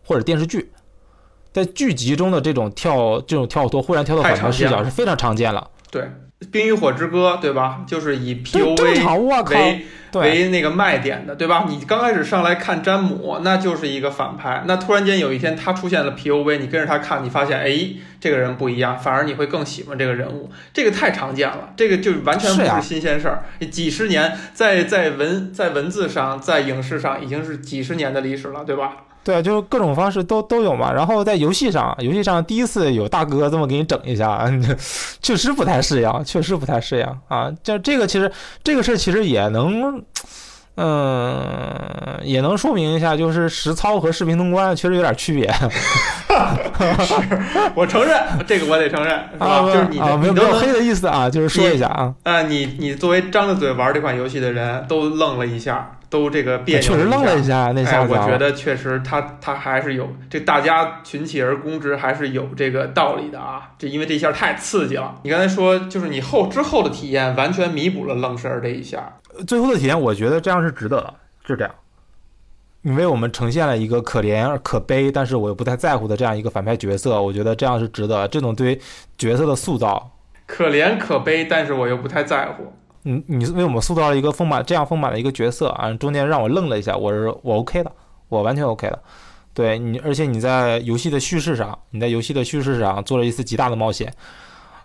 [0.05, 0.69] 或者电视剧，
[1.53, 5.65] 在剧集中的这种跳这种跳脱忽然跳到反面视角是非常常见了。
[5.89, 6.01] 对，
[6.51, 7.83] 《冰与火之歌》对吧？
[7.87, 8.93] 就是以 P O V
[9.49, 11.65] 为为那个卖点的，对吧？
[11.67, 14.63] 你刚开始上来看詹姆，那就是一个反派。
[14.67, 20.49] 那突然间有一天他出现了 P O V，你跟着他看，你发现哎，这个人不一样，反而你会更喜欢这个人物。
[20.71, 23.43] 这个太常见了，这个就完全不是新鲜事儿。
[23.71, 29.06] 几十年在在文在文字上，在影视上已经是几十年的历史了，对吧？
[29.27, 30.89] 对，就是各种方式都都有嘛。
[30.89, 34.49] 然后在游戏上，游戏上第一次有大哥这么给你整一下，
[35.21, 37.51] 确实不太适应，确实不太适应啊。
[37.61, 38.31] 这这个其实
[38.63, 40.01] 这个事其实也能，
[40.75, 45.53] 嗯，也能说明一下，就是实操和视频通关确实有点区别。
[47.05, 47.13] 是
[47.75, 49.61] 我承认这个，我得承认，是吧？
[49.61, 52.13] 就是你没有没有黑的意思啊，就是说一下啊。
[52.23, 55.91] 啊，你你作为张着嘴玩这款游戏的人都愣了一下。
[56.09, 58.13] 都这个别扭，确实愣了一下，那下子。
[58.13, 63.71] 我觉得确实，他他还是有这大家群起而攻之，还是有这个道理的啊。
[63.77, 65.15] 这因为这一下太刺激了。
[65.23, 69.17] 你刚才说，就是你后之后的体验完全弥补了愣神儿这一下。
[69.45, 71.13] 最后的体验，我觉得这样是值得的，
[71.45, 71.75] 是这样。
[72.87, 78.25] 你为我们呈现了一个可怜可悲，但是我又不太在乎的这样一个反派角色，我觉得这样是值得。
[78.29, 78.79] 这种对
[79.17, 80.09] 角色的塑造，
[80.45, 82.63] 可怜可悲，但是我又不太在乎。
[83.01, 87.91] 你你为我们塑造了一个丰满这样丰满的一个角色啊，中间让我愣了一下，我是我 OK 的，
[88.29, 89.03] 我完全 OK 的。
[89.53, 94.13] 对你，而且你在游戏的叙事上，你在游戏的叙事上做了一次极大的冒险。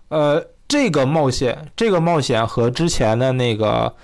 [0.09, 3.95] 呃，这个冒险，这个冒险和之前的那个，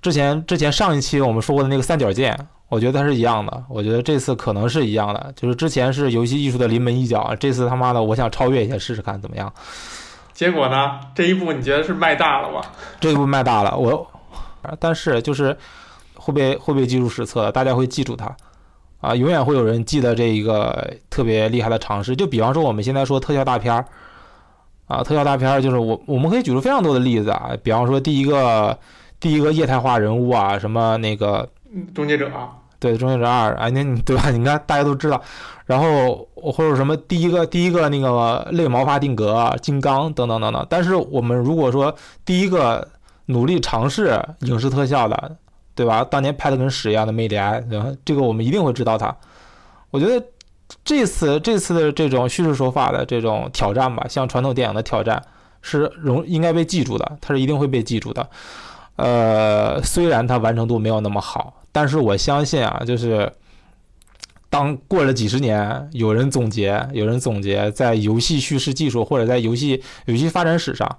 [0.00, 2.38] 之前之前上一期我们说过的那个三角剑，
[2.74, 3.64] 我觉得它是一样的。
[3.68, 9.52] 我觉得这次可能是一样的，就是之前是游戏艺术的临门一脚，这次他妈的我想超越一下试试看怎么样。
[10.32, 10.98] 结果呢？
[11.14, 12.60] 这一步你觉得是卖大了吗？
[12.98, 14.04] 这一步卖大了，我，
[14.80, 15.56] 但是就是
[16.16, 18.34] 会被会被记入史册，大家会记住它，
[19.00, 22.16] 啊，永远会有人记得这一个特别厉害的尝试。
[22.16, 23.84] 就比方说我们现在说特效大片儿，
[24.88, 28.76] 啊，特效大片儿就是我我们可以举出非常多的例子啊，比方说第一个
[29.20, 31.48] 第一个液态化人物啊，什么那个
[31.94, 32.28] 终结者。
[32.84, 34.28] 对《终结者二》哎，那你对吧？
[34.30, 35.18] 你看大家都知道，
[35.64, 40.66] 然后或者什么第一个第一个那个类毛发定格金刚等等等等。
[40.68, 41.94] 但是我们如果说
[42.26, 42.86] 第一个
[43.26, 45.36] 努力尝试影视特效的，
[45.74, 46.04] 对吧？
[46.04, 47.86] 当年拍的跟屎一样的魅力埃，对吧？
[48.04, 49.16] 这个我们一定会知道它。
[49.90, 50.22] 我觉得
[50.84, 55.22] 这次这次的这种叙事手法的这种挑战吧，像传统电影的挑战
[55.62, 58.28] 是容应该被记住的，它是一定会被记住的。
[58.96, 61.54] 呃，虽然它完成度没有那么好。
[61.74, 63.32] 但是我相信啊，就是
[64.48, 70.98] 当过了几十年，有人总结，有人总结，在游戏叙事技术或者在游戏游戏发展史上，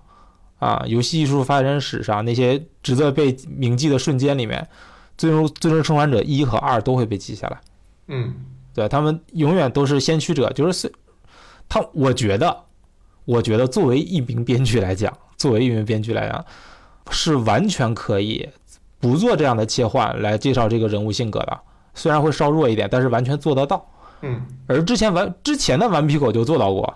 [0.59, 4.61] 啊，游戏艺术发展史上那些值得被铭记的瞬间里面，
[5.17, 7.61] 《最终最终生还者一和二都会被记下来。
[8.07, 8.33] 嗯，
[8.73, 10.91] 对他们永远都是先驱者，就是
[11.69, 12.65] 他，我觉得，
[13.23, 16.45] 我觉得作为一名编剧来讲，作为一名编剧来讲，
[17.11, 18.49] 是完全可以。
[19.05, 21.59] 不做这样的切换来介绍这个人物性格的，
[21.93, 23.87] 虽然会稍弱一点，但是完全做得到。
[24.21, 26.91] 嗯，而之前顽之前的顽皮狗就做到过，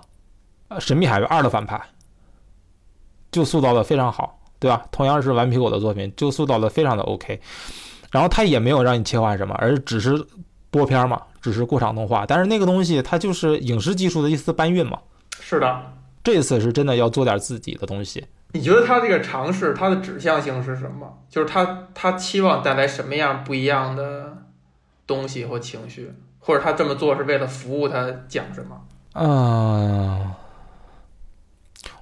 [0.70, 1.80] 呃，《神秘海域二》的反派，
[3.32, 4.84] 就塑造的非常好，对吧？
[4.92, 7.40] 同样是顽皮狗的作品，就塑造的非常的 OK。
[8.10, 10.26] 然后他也没有让你切换什么，而只是
[10.72, 12.26] 播片嘛，只是过场动画。
[12.26, 14.98] 但是那个东西它就是影视技术的一丝搬运嘛。
[15.40, 15.80] 是的，
[16.24, 18.26] 这次是真的要做点自己的东西。
[18.52, 21.20] 你觉得他这个尝试，它的指向性是什么？
[21.30, 24.38] 就是他他期望带来什么样不一样的
[25.06, 28.82] 东西或情绪，或者他这么做是为了服务他讲什么？
[29.14, 30.32] 嗯，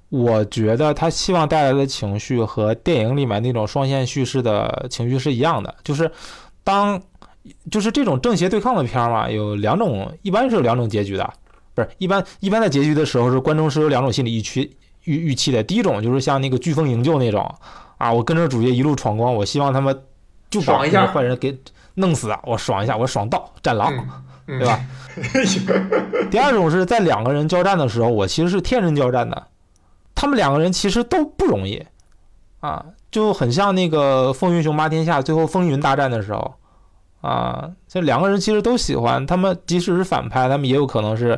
[0.10, 6.10] 我觉得他希望带来的情绪和电影里面那种双线叙事的情绪是一样的，就是
[6.64, 7.02] 当
[7.70, 11.34] 就是这种正邪对抗的片儿嘛，有两种，一般是有两种结局的，
[11.74, 14.78] 不是一般一般的结局的时候是观众是有两种心理预期
[15.08, 17.52] 预预期的，第一种就是像那个飓风营救那种
[17.98, 20.04] 啊，我跟着主角一路闯关，我希望他们
[20.52, 21.58] 就把爽一下坏人给
[21.96, 23.92] 弄死啊，我爽一下，我爽到战狼。
[24.48, 24.80] 嗯，对吧？
[26.32, 29.48] 第二种是在两个人交战的时候，我其实是天人交战的，
[30.16, 31.86] 他们两个人其实都不容易
[32.60, 36.54] 啊，就很像那个风云雄霸天下最后风云大战的时候
[37.20, 41.38] 啊，这两个人其实都喜欢，他们即使是反派，他们也有可能是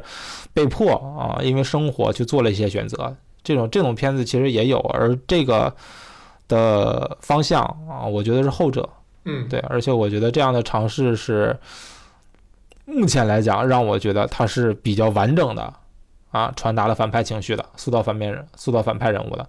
[0.54, 3.16] 被迫啊，因为生活去做了一些选择。
[3.50, 5.76] 这种这种片子其实也有，而这个
[6.48, 8.88] 的方向啊，我觉得是后者。
[9.26, 11.58] 嗯，对，而且我觉得这样的尝试是。
[12.92, 15.72] 目前来讲，让我觉得它是比较完整的，
[16.32, 19.48] 啊，传达了反派情绪的，塑造反面人，塑造反派人物的。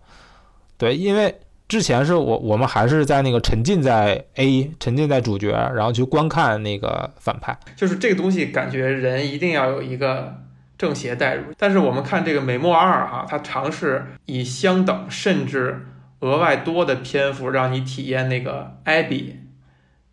[0.76, 1.34] 对，因为
[1.66, 7.58] 之前是我我们还是在那个沉浸在 A，沉浸在主角，然后去观看那个反派。
[7.76, 10.34] 就是这个东西，感觉人一定要有一个
[10.80, 11.52] 正邪代入。
[11.58, 15.86] 但是我们看这个《美墨二》哈，它尝试以相等甚至
[16.20, 19.40] 额外多的篇幅，让你体验那个艾比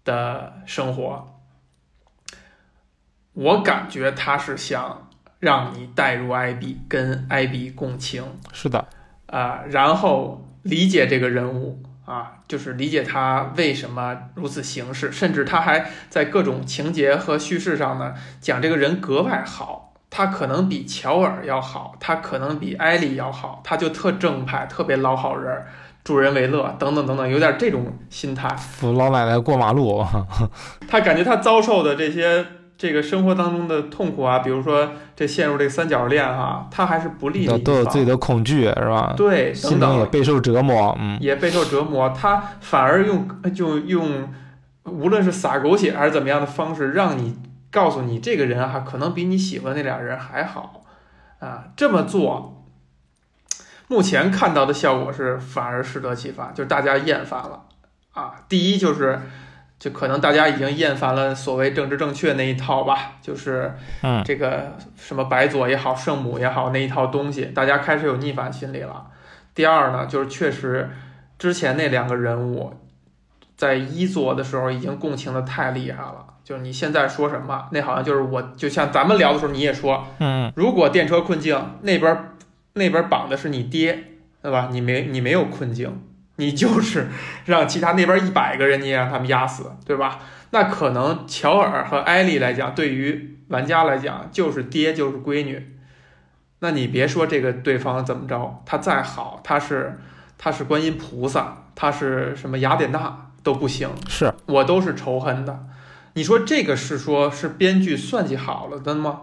[0.03, 1.39] 的生活。
[3.32, 8.88] 我感觉他是想让你带入艾比，跟艾比共情，是的，
[9.27, 25.63] 啊，然后理解这个人物啊，就是理解他为什么如此行事，甚至他还在各种情节和叙事上呢，讲这个人格外好，他可能比乔尔要好，他可能比艾莉要好，他就特正派，特别老好人，
[26.04, 28.48] 助人为乐，等等等等，有点这种心态。
[28.56, 30.06] 扶老奶奶过马路，
[30.88, 32.46] 他感觉他遭受的这些。
[32.80, 39.15] 这个生活当中的痛苦啊，比如说这陷入这个三角恋哈，他还是不利的都有自己的恐惧是吧？
[39.17, 42.08] 对，等等也备受折磨，嗯，也备受折磨。
[42.10, 44.32] 他反而用就用，
[44.84, 47.36] 无论是撒狗血还是怎么样的方式，让你
[47.77, 50.83] 告诉你这个人哈，可能比你喜欢那俩人还好
[51.39, 51.65] 啊。
[51.75, 52.65] 这么做，
[53.87, 57.65] 目前看到的效果是反而适得其反，就是大家厌烦了
[58.13, 58.33] 啊。
[58.49, 59.19] 第一就是。
[59.79, 63.71] 就可能大家已经厌烦了所谓政治正确那一套吧，就是
[64.25, 69.05] 这个什么白左也好，圣母也好那一套东西，大家开始有逆反心理了。
[69.53, 70.89] 第二呢，就是确实
[71.37, 72.73] 之前那两个人物
[73.55, 82.17] 在一作的时候已经共情的太厉害了，就是你现在说什么，那好像就是我就像咱们聊的时候你也说，嗯，如果电车困境那边
[82.71, 84.01] 那边绑的是你爹，
[84.41, 84.69] 对吧？
[84.71, 86.01] 你没你没有困境。
[86.38, 87.10] 你就是
[87.43, 90.19] 让其他那边一百个人，你也让他们压死，对吧？
[90.51, 95.75] 那可能乔尔和艾丽来讲，对于玩家来讲，就是爹就是闺女。
[96.60, 99.99] 那你别说这个对方怎么着，他再好，他是
[100.38, 105.65] 他是观音菩萨，他是什么雅典娜都不行，是我都是仇恨的。
[106.17, 109.21] 你说这个是说是编剧算计好了的吗？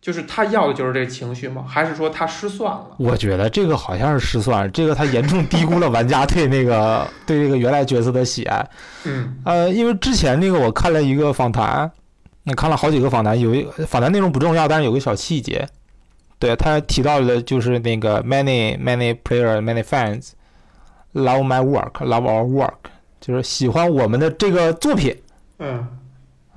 [0.00, 1.64] 就是他要的就是这情绪吗？
[1.68, 2.96] 还是说他失算了？
[2.98, 8.68] 我觉得这个好像是失算，这个他严重低估了玩家对那个 对这个原来角色的喜爱。
[9.04, 11.88] 嗯，呃，因为之前那个我看了一个访谈，
[12.42, 15.64] 那看了好几个访谈，有一访谈内容不重要，但是有个小细节，
[16.40, 20.30] 对他提到的就是那个 many many player many fans
[21.14, 25.16] love my work love our work，就是喜欢我们的这个作品。
[25.62, 25.86] 嗯，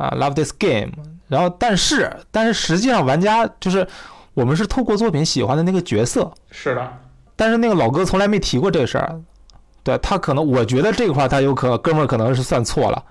[0.04, 0.92] 啊，love this game。
[1.28, 3.88] 然后，但是，但是实际上，玩家就是
[4.34, 6.32] 我们是透过作品喜欢的那个角色。
[6.52, 7.00] 是的。
[7.36, 9.20] 但是那个老哥从来没提过这事儿，
[9.82, 13.04] 对他可能，我觉得这块他有可哥们儿可能是算错了，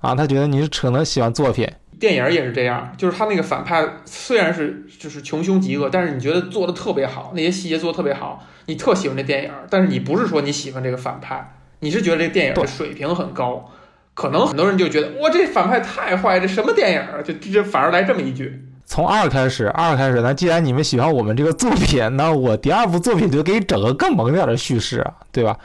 [0.00, 1.70] 啊，他觉得你是可能喜欢作品。
[2.00, 9.52] 电影也是这样，就是他那个反派虽然是就是穷凶极恶，但是你觉得做的特别好，那些细节做的特别好，你特喜欢这电影。
[9.70, 13.70] 但是你不是说你喜欢这个反派，你是觉得这电影的水平很高。
[14.14, 17.22] 可能很多人就觉得哇这反派太坏，这什么电影啊？
[17.24, 18.62] 就这反而来这么一句。
[18.84, 25.56] 从二开始，二开始，那既然你们喜欢我们这个作品，那我第二部作品就给你整个更猛点的叙事，对吧？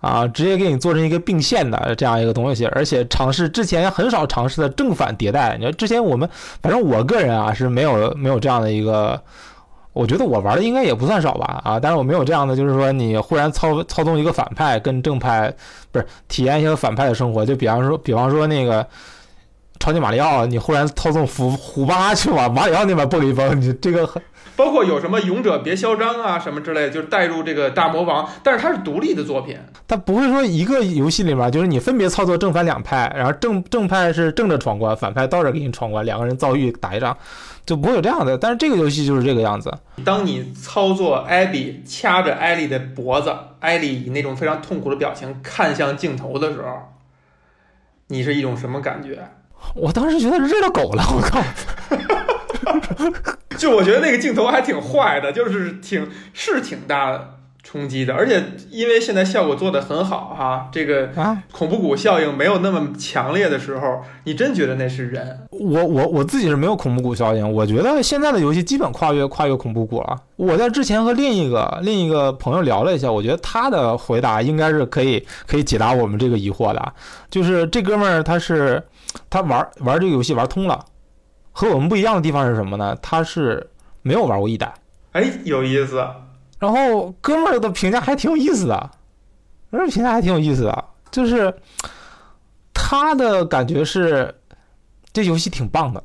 [0.00, 5.56] 啊，直接给你做成一个并线的这样一个东西，而且尝试之前很少尝试的正反迭代。
[5.58, 6.28] 你说之前我们，
[6.60, 9.22] 反正我个人啊是没有没有这样的一个
[9.92, 15.52] 我觉得我玩的应该也不算少吧，啊，但是我没有这样的，就是说你忽然操操纵一个反派跟正派，
[15.90, 18.86] 不是体验一下反派的生活，就比方说，比方说那个
[19.78, 24.22] 超级马里奥，你忽然操纵虎虎巴去往 马里奥那边蹦一蹦，你这个很。
[24.54, 29.56] 包括有什么勇者别嚣张啊什么之类，就是带入这个大魔王，但是它是独立的作品，
[29.88, 37.16] 它不会说一个游戏里面就是你分别操作正反两派，然后正正派是正着闯关，反派倒着给你闯关，两个人遭遇打一仗，
[37.64, 38.36] 就不会有这样的。
[38.36, 39.72] 但是这个游戏就是这个样子。
[40.04, 46.92] 当你操作艾比掐着艾莉的脖子，艾莉以那种非常痛苦的表情看向镜头的时候，
[48.08, 49.28] 你是一种什么感觉？
[49.74, 51.42] 我当时觉得热了狗了，我靠！
[53.56, 65.46] 就我觉得那个镜头还挺坏的，就是挺是挺大冲击的，而且因为现在效果做得很好哈，这个啊恐怖谷效应没有那么强烈的时候，你真觉得那是人？
[65.50, 70.16] 我我我自己是没有恐怖谷效应，我觉得现在的游戏基本跨越跨越恐怖谷了。
[70.36, 76.92] 我在之前和另一个另一个朋友聊了一下，我觉得他的回答应该是可以可以解答我们这个疑惑的，
[77.30, 78.82] 就是这哥们儿他是
[79.30, 80.84] 他玩玩这个游戏玩通了。
[81.52, 82.96] 和我们不一样的地方是什么呢？
[83.02, 84.74] 他是没有玩过一代，
[85.12, 86.02] 哎，有意思。
[86.62, 88.90] 然后哥们儿的评价还挺有意思的，
[89.68, 91.52] 哥们儿评价还挺有意思的，就是
[92.72, 94.32] 他的感觉是
[95.12, 96.00] 这游戏挺棒的。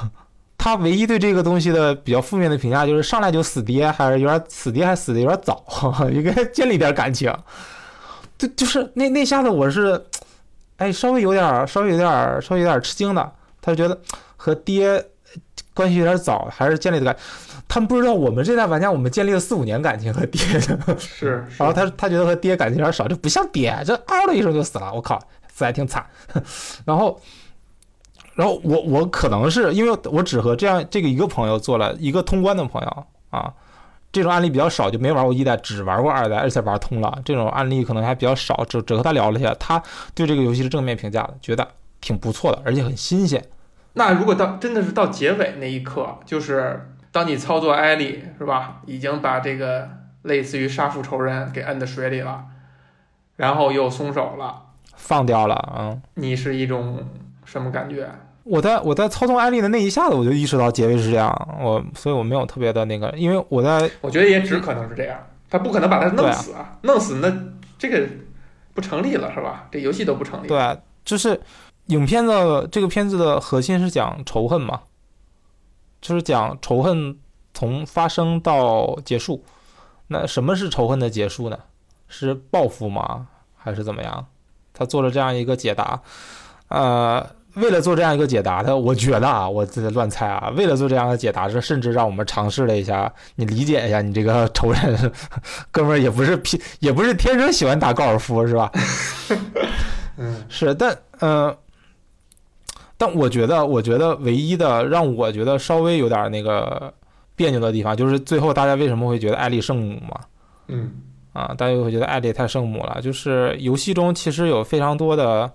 [0.58, 5.64] 他唯一对这个东西的比较负面的评价就是上来就死爹，还是有点死爹，还死的有点早，
[6.12, 7.34] 应该建立点感情。
[8.36, 10.04] 就就是那那下子我是，
[10.76, 13.32] 哎，稍微有点，稍微有点，稍微有点吃惊的。
[13.62, 13.98] 他就觉得。
[14.36, 15.02] 和爹
[15.74, 17.16] 关系有点早，还是建立的感。
[17.66, 20.78] 他们不知道我们这代玩家，我们建立了四五年感情和爹的。
[20.98, 24.92] 是，然后他他觉得和爹感情有点少，这不像爹，这嗷的一声就死了。
[24.94, 25.18] 我靠，
[25.52, 26.06] 死还挺惨。
[26.86, 27.20] 然后，
[28.34, 33.52] 然后我我可能是因为我只和这样这个一个朋友做了一个通关的朋友啊，
[34.12, 37.18] 这种案例比较少，就没玩过一代，只玩过二代，而且玩通了。
[37.24, 39.82] 这种案例可能还比较少，只只和他聊了一下，他
[40.14, 41.66] 对这个游戏是正面评价的，觉得
[42.00, 43.42] 挺不错的，而且很新鲜。
[43.96, 49.88] 那如果到真的是到结尾那一刻，就是当你操作艾莉是吧，已经把这个
[50.22, 52.44] 类似于杀父仇人给摁在水里了，
[53.36, 54.62] 然后又松手了，
[54.96, 57.06] 放掉了，嗯，你是一种
[57.44, 58.10] 什么感觉？
[58.42, 65.16] 我在我在操纵艾丽的那一下子，我就意识到结尾是这样，我所以我没有特别的那个，因为我在我觉得也只可能是这样，
[65.48, 67.32] 他不可能把他弄死啊，弄死那
[67.78, 68.04] 这个
[68.74, 69.68] 不成立了是吧？
[69.70, 70.48] 这游戏都不成立。
[70.48, 71.40] 对，就是。
[71.86, 74.80] 影片的这个片子的核心是讲仇恨嘛，
[76.00, 77.18] 就是讲仇恨
[77.52, 79.44] 从发生到结束。
[80.06, 81.58] 那什么是仇恨的结束呢？
[82.08, 83.26] 是报复吗？
[83.56, 84.26] 还是怎么样？
[84.72, 86.00] 他做了这样一个解答。
[86.68, 90.50] 呃，为了做这样一个解答，他我觉得啊，我这乱猜啊。
[90.56, 95.12] 为了做这样的解答，是甚至让我们尝试了一下，你理解一下，你这个仇人
[95.70, 98.70] 哥们儿也不是偏，也不是天生喜欢打高尔夫，是吧？
[100.16, 101.56] 嗯， 是，但嗯。
[102.96, 106.92] 但我觉得，我觉得唯一的让我觉得稍微有点那个
[107.34, 110.20] 别扭的地方，就是最后大家为什么会觉得艾丽圣母嘛？
[110.68, 110.92] 嗯，
[111.32, 113.00] 啊，大家会觉得艾丽太圣母了。
[113.02, 115.50] 就是游戏中其实有非常多的，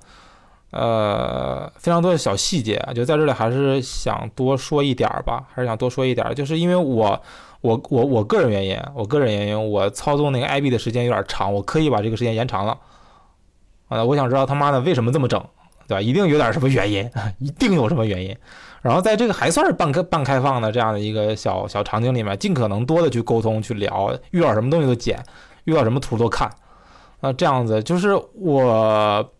[0.71, 7.19] 呃，非常多的小细节，就在这里还是想多说一点儿吧，还是想多说一点儿，就是因为我，
[7.61, 12.77] 我，我，我个人原因，我个人原因，我操纵那个艾比的时间有点长，我刻意把这个时间延长了。
[13.87, 15.43] 啊，我想知道他妈的为什么这么整。
[15.89, 16.01] 对吧？
[16.01, 17.09] 一定有点什么原因，
[17.39, 18.35] 一定有什么原因。
[18.83, 25.21] 然后在这个还算是半开半开放的这样的一个小小场景里面，尽可能多的去沟通、去聊，遇到什么东西都捡，
[25.63, 26.47] 遇到什么图都看。
[27.21, 29.31] 啊，这样子就是我，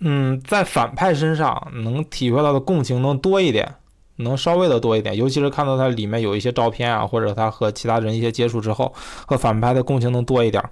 [0.00, 3.72] 嗯，在反派身上能体会到的共情能多一点，
[4.16, 5.16] 能稍微的多一点。
[5.16, 8.92] 尤其是看到他里面有一些照片啊，或者他和其他人一些接触之后，
[9.26, 10.62] 和反派的共情能多一点。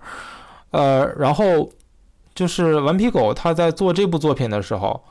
[0.73, 1.71] 呃，然后。
[2.35, 5.03] 就是顽皮狗，他在做这部作品的时候，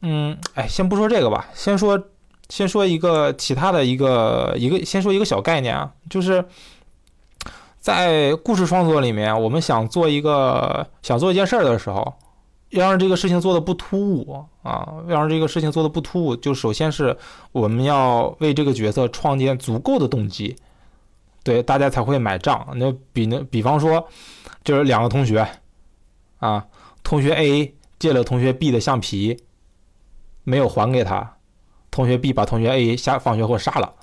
[0.00, 2.02] 嗯，哎，先不说这个吧，先说，
[2.48, 6.44] 先说一个其他的一个一个，先说一个小概念啊，就是
[7.78, 12.14] 在故事创作里面，我们想做一个想做一件事儿的时候，
[12.70, 17.16] 要让这个事情做的不突兀啊，要让这个事情做的不突兀，就首先是
[17.52, 20.56] 我们要为这个角色创建足够的动机，
[21.44, 22.66] 对，大家才会买账。
[22.76, 24.08] 那比那比方说，
[24.64, 25.46] 就是两个同学。
[26.38, 26.66] 啊，
[27.02, 29.38] 同学 A 借了同学 B 的橡皮，
[30.44, 31.36] 没有还给他，
[31.90, 33.94] 同学 B 把同学 A 下放学后杀了，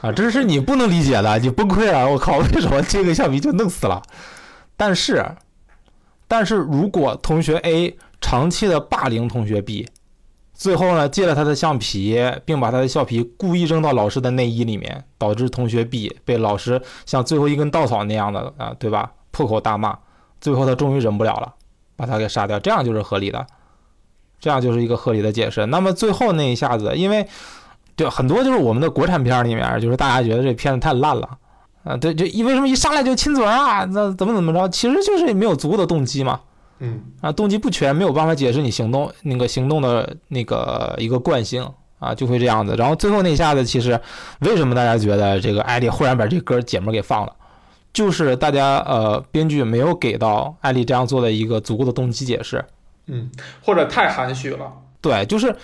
[0.00, 4.02] 啊，这是你不能理解的，你崩溃了，我靠，为什么借个橡皮就弄死了？
[4.76, 5.24] 但是，
[6.28, 9.88] 但是如果同学 A 长期的霸凌同学 B，
[10.52, 19.12] 最后呢，借了他的橡皮，并把他的橡皮故意扔到老师的内衣里面，导致同学 B 被老师像最后一根稻草那样的啊，对吧？
[19.30, 19.96] 破口大骂。
[20.40, 21.54] 最后他终于忍不了了，
[21.96, 23.46] 把他给杀掉，这样就是合理的，
[24.38, 25.66] 这样就是一个合理的解释。
[25.66, 27.26] 那么最后那一下子，因为
[27.94, 31.38] 对很多就是我们的国产片里面，就是大家觉得这片子太烂了
[31.84, 33.84] 啊，对，就为什么一上来就亲嘴啊？
[33.86, 34.68] 那怎么怎么着？
[34.68, 36.40] 其实就是没有足够的动机嘛。
[36.78, 41.66] 嗯啊，动机不全，没有办法解释你行动那个行动的那个一个惯性
[41.98, 42.76] 啊，就会这样子。
[42.76, 43.98] 然后最后那一下子，其实
[44.40, 47.32] 为什么大家觉得这个艾丽忽然把这哥姐们给放了，
[47.96, 52.62] 就是大家呃编剧没有给到艾丽这样做的一个足够的动机解释。
[53.06, 53.30] 嗯，
[53.64, 54.70] 或者太含蓄了。
[55.00, 55.56] 对，就是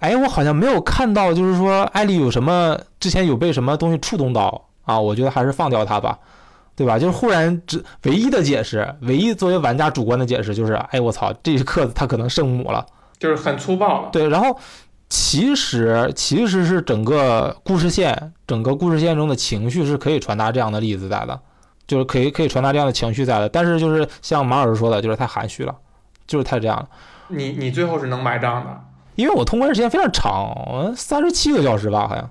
[0.00, 4.98] 哎，我好像没有看到，就是说艾丽有什么之前有被什么东西触动到啊？
[4.98, 6.18] 我觉得还是放掉她吧。
[6.74, 6.98] 对吧？
[6.98, 12.86] 就是忽然只唯一的解释，唯一作为玩家主观的解释就是，哎，我操，这一刻他可能圣母了，
[13.18, 14.08] 就是很粗暴了。
[14.12, 14.56] 对，然后
[15.08, 21.40] 其实其实是整个故事线，整个故事线中的情绪是可以传达这样的例子在的，
[21.88, 23.48] 就是可以可以传达这样的情绪在的。
[23.48, 25.74] 但是就是像马老师说的，就是太含蓄了，
[26.28, 26.88] 就是太这样了。
[27.26, 28.80] 你你最后是能买账的，
[29.16, 32.30] 因为我通关时间非常长，三十七个小时吧，好像。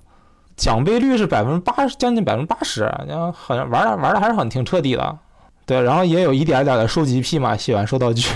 [0.55, 5.19] 奖杯率是百分之八十，将近百分之八十，然后好像玩的玩的还是很挺彻底的，
[5.67, 8.27] 对，然后也有一点点的收集癖嘛，喜欢收道具。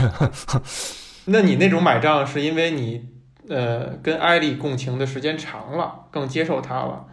[1.25, 3.09] 那你那种买账是因为你
[3.49, 7.05] 呃跟艾丽共情的时间长了，更接受她了，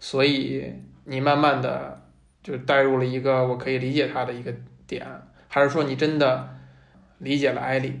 [0.00, 2.00] 所以你慢慢的
[2.46, 4.54] 就带入了一个我可以理解他的一个
[4.86, 5.04] 点，
[5.48, 6.56] 还是说你真的
[7.18, 8.00] 理解了艾莉？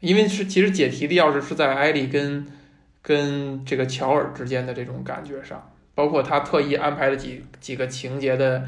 [0.00, 2.46] 因为是其实解题的钥匙是在艾莉跟
[3.02, 5.70] 跟这个乔尔之间的这种感觉上。
[5.94, 8.66] 包括他特意安排了几几个情节的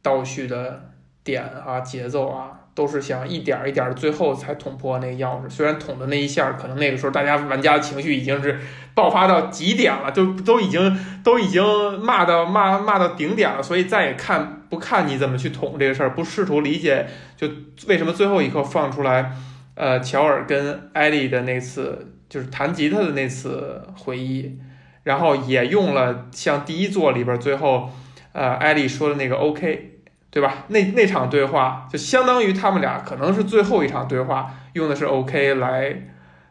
[0.00, 0.92] 倒叙的
[1.24, 5.48] 点啊，节奏啊，都是想一点一点，最后才捅破那个钥匙。
[5.48, 8.58] 虽然捅的那一下，可能那个时候大家玩家的情绪已经是
[8.94, 11.62] 爆发到极点了， 就都已经都已经
[12.00, 17.06] 骂到骂骂到顶点了，所以再也看不看你怎么去捅这个事儿，不试图理解，
[17.36, 17.48] 就
[17.86, 19.32] 为什么最后一刻放出来，
[19.74, 24.58] 呃，乔尔跟艾丽的那次就是弹吉他的那次回忆。
[25.04, 27.90] 然后也用了像第一座里边最后，
[28.32, 29.93] 呃，艾丽说的那个 OK，
[30.34, 30.64] 对吧？
[30.68, 35.94] 那那场对话就相当于他们俩可能是最后一场对话，用的是 OK 来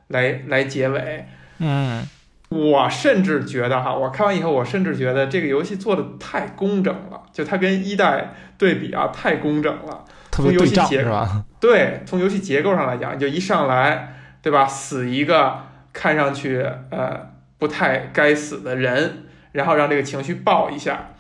[0.08, 1.28] 来来结尾。
[1.60, 2.02] 嗯，
[2.48, 10.06] 我甚至觉得哈，我看完以后，我甚至觉得这个游戏做的太工整了，就它跟一代对比啊，太工整了。
[10.32, 11.44] 特别对仗是吧？
[11.60, 14.66] 对，从游戏结构上来讲，就一上来，对吧？
[14.66, 15.60] 死一个，
[15.92, 17.34] 看上去呃。
[17.60, 19.24] 不太该死的人，
[19.54, 21.12] 然后让这个情绪爆一下，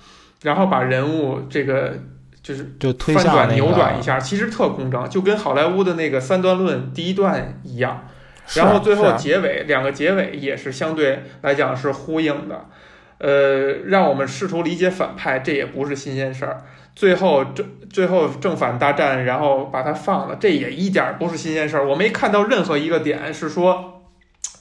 [0.41, 1.97] 然后把人物这个
[2.43, 8.07] 就是就推翻转扭转一下，其实特工整，就跟好莱坞的那个三段论第一段一样。
[8.55, 12.65] 然后最后结尾两个结尾也是相对来讲是呼应的，
[13.17, 16.61] 呃，让我们试图理解反派，这也不是新鲜事儿。
[16.93, 21.87] 最后正最后正反大战，然后把它放了，这也一点不是新鲜事儿。
[21.87, 24.02] 我没看到任何一个点是说。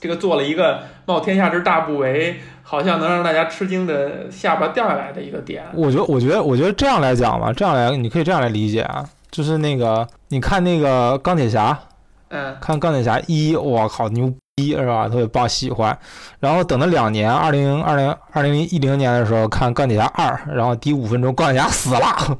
[0.02, 2.34] 这个做了一个冒天下之大不韪，
[2.64, 5.62] 好像能让大家吃惊的下巴掉下来的一个点。
[5.74, 11.78] 我觉得，我觉得，我觉得这样来讲吧，这样来，你可以这样来理解啊，就是那个，你看那个钢铁侠，
[12.30, 14.34] 嗯，看钢铁侠一，我靠，牛。
[14.56, 15.98] 一是吧，特别棒，喜欢。
[16.38, 22.38] 然后等了两年，二零二零二零一零年的时候看钢铁侠二，然后第五分钟钢铁侠死了，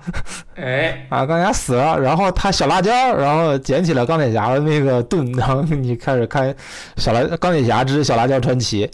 [0.57, 6.55] 哎，啊，钢铁侠死了，然后他小辣椒，然后捡起了钢铁侠的那个盾，然后你开始看
[6.99, 8.91] 小辣钢铁侠之小辣椒传奇，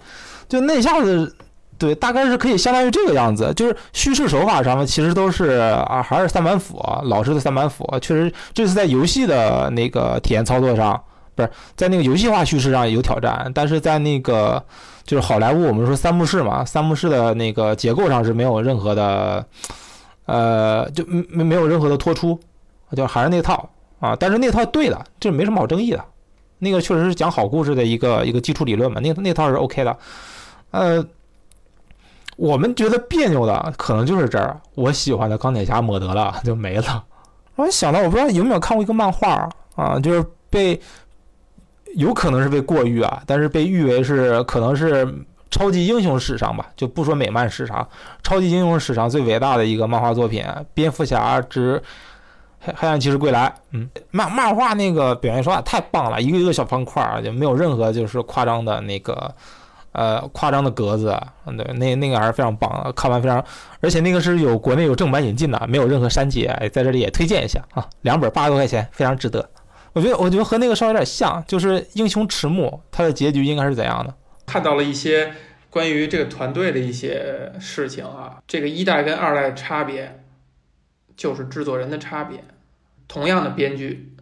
[0.48, 1.36] 就那一下子，
[1.76, 5.58] 对，大概是可以相当于这个样子，就是叙事手法上面其实都是
[5.88, 11.02] 啊，还是三板斧，老式的三板斧，确实这次在游戏的那个体验操作上。
[11.38, 14.60] 不是在那个游戏化叙事上有挑战，但是在那个
[15.04, 19.46] 就是好莱坞，我们说三幕式嘛，三幕式的那个结构上是没有任何的，
[20.26, 22.38] 呃，就没没有任何的脱出，
[22.96, 23.70] 就还是那套
[24.00, 24.16] 啊。
[24.18, 26.04] 但是那套对的，这没什么好争议的。
[26.58, 29.96] 那个确实是讲好故事的一个一个基础理论嘛，那那套是 OK 的。
[30.72, 31.04] 呃，
[32.36, 37.04] 我们觉得别扭的可能就是这儿，我喜欢的钢铁侠抹得了就没了。
[37.54, 40.80] 我想到，我不知道有没有看过一个漫画啊，就是被。
[41.96, 45.06] 有可能是被过誉啊，但是被誉为是可能是
[45.50, 47.88] 超级英雄史上吧，就不说美漫史上，
[48.22, 51.82] 超级英雄史上最伟大的一个漫画作品《蝙蝠侠之
[52.60, 53.46] 黑黑暗骑士归来》。
[53.70, 59.34] 嗯，漫漫画那个表现手法太棒了，一个一个小方块儿就没有任何就是夸张的那个
[59.92, 63.42] 呃夸张的格子，嗯，对，那那个还是非常棒的，看完非常，
[63.80, 69.48] 而且那个是有国内有正版引进的，没有任何删节，在这里也推荐一下啊，两本八十多块钱，非常值得。
[69.92, 74.14] 我觉得，我觉得和那个稍微有点像，就是英雄迟暮，它的结局应该是怎样的？
[74.46, 75.32] 看到了一些
[75.70, 78.38] 关于这个团队的一些事情啊。
[78.46, 80.22] 这个一代跟二代的差别，
[81.16, 82.44] 就是制作人的差别。
[83.06, 84.14] 同样的编剧，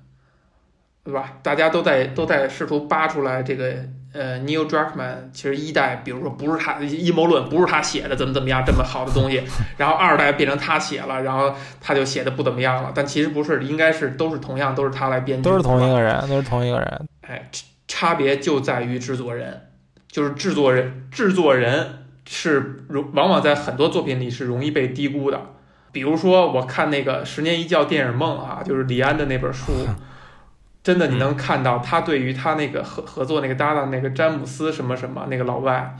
[1.05, 1.39] 对吧？
[1.43, 3.85] 大家都在都在试图扒出来这个
[4.17, 9.43] 呃，Neil Druckmann 其实一代，比如说不是他阴谋论，不是他写的，怎么怎么样这么好的东西，
[9.77, 12.93] 然后二代变成他写了，然后他就写的不怎么样了。
[12.95, 17.09] 但其实不是，应该是都是同样，都是他来编剧，都是同一个人，都是同一个人。
[17.21, 17.51] 哎，
[17.87, 19.69] 差别就在于制作人，
[20.09, 25.41] 就是制作人，制作人是容往往在很多作品里是容易被低估的。
[25.93, 29.73] 比如说，我看那个《十年一觉电影梦》啊，就是李安的那本书，
[30.87, 35.97] 真的你能看到他对于他那个合合作那个搭档那个詹姆斯什么什么那个老外，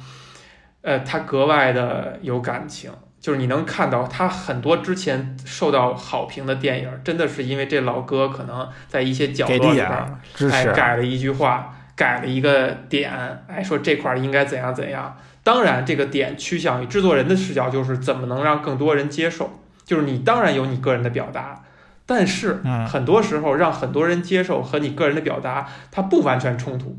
[0.83, 2.93] 呃，他格外的有感情。
[3.19, 13.11] 就是你能看到他很多之前受到好评的电影，真的是因为这老哥可能在一些角落里边，哎，改了一句话，改了一个点，
[13.49, 15.17] 哎，说这块应该怎样怎样。
[15.43, 19.51] 当然，这个点趋向于制作人的视角，就是怎么能让更多人接受。
[19.85, 21.65] 就是你当然有你个人的表达，
[22.07, 26.97] 但是很多时候让很多人接受和你个人的表达它不完全冲突。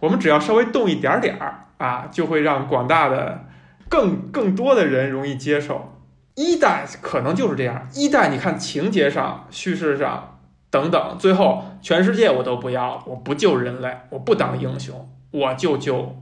[0.00, 3.44] 我们只要稍微动一点点儿啊，就会让广大的
[3.88, 5.94] 更更多的人容易接受。
[6.34, 10.38] 一代可能就是这样，一代你看情节上、叙事上
[10.70, 16.16] 等等，最后全世界我都不要，我不救人类，我不当英雄，我就救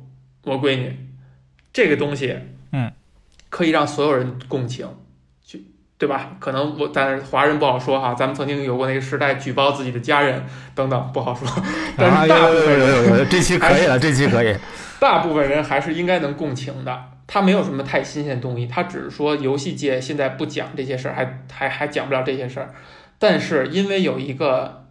[0.44, 1.06] 我闺女。
[1.72, 2.38] 这个东西，
[2.72, 2.90] 嗯，
[3.50, 4.88] 可以让所有人共情。
[5.98, 6.30] 对吧？
[6.38, 8.12] 可能我，但是华人不好说哈。
[8.12, 10.44] 咱们曾经有过那个时代举报自己的家人
[10.74, 11.48] 等等，不好说。
[11.96, 14.54] 但是大部分人有有，这期可以了，这期可以。
[15.00, 17.04] 大部分人还是应该能共情的。
[17.26, 22.74] 他没有什么太新鲜的东西，他只是说游戏界现在不讲这些事儿，还还还讲不了这些事儿。
[23.18, 24.84] 但是因为有一个，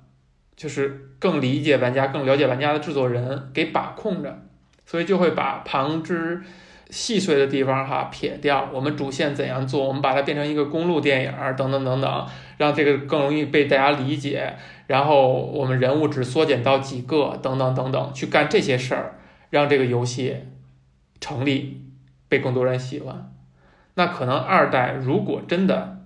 [0.58, 4.40] 就是更理解玩家、更了解玩家的制作人给把控着，
[4.88, 6.42] 所以就会把旁支。
[6.90, 9.88] 细碎的地方哈撇掉，我们主线怎样做？
[9.88, 12.28] 我们把它变成一个公路电影等等等等，
[12.58, 14.56] 让这个更容易被大家理解。
[14.88, 19.16] 然后我们人物只缩减到几个等等等等，去干这些事儿，
[19.50, 20.38] 让这个游戏
[21.20, 21.82] 成立，
[22.30, 23.34] 被更多人喜欢。
[23.96, 26.06] 那可能二代如果真的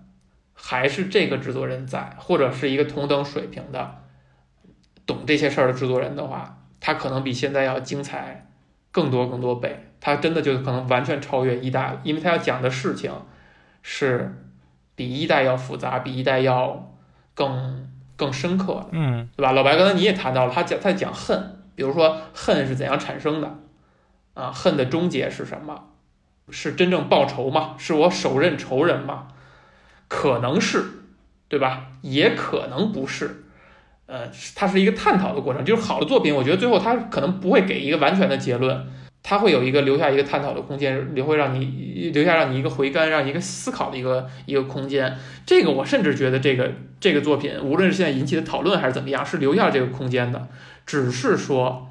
[0.54, 3.96] 还是这个制作人在，或者是一个同等水平的
[5.06, 8.48] 懂这些事儿的制作人的话，他可能比现在要精彩
[8.92, 9.89] 更多更多倍。
[10.02, 13.12] 它真的就可能完全超越一代了，因为它要讲的事情
[13.82, 14.34] 是
[14.96, 16.94] 比一代要复杂，比一代要
[17.34, 19.52] 更更深刻，嗯，对吧？
[19.54, 23.58] 老白刚才你也谈到了，他讲他讲恨，比如说恨是怎样产生的
[24.34, 24.52] 啊？
[24.52, 25.86] 恨的终结是什么？
[26.50, 27.76] 是真正报仇吗？
[27.78, 29.28] 是我手刃仇人吗？
[30.08, 30.84] 可能是，
[31.48, 31.88] 对吧？
[32.02, 33.44] 也可能不是，
[34.08, 35.64] 呃，它是一个探讨的过程。
[35.64, 38.88] 就是好的作品，我觉得最后它可能不会给一个完全的结论。
[39.22, 45.18] 它会有一个留下一个探讨的空间，留会让你留下让你一个回甘，让一个思考的一个一个空间。
[45.46, 50.48] 这个我甚至觉得这个这个作品，无论是现在引起的讨论还是怎么样，是留下这个空间的。
[50.86, 51.90] 只是说，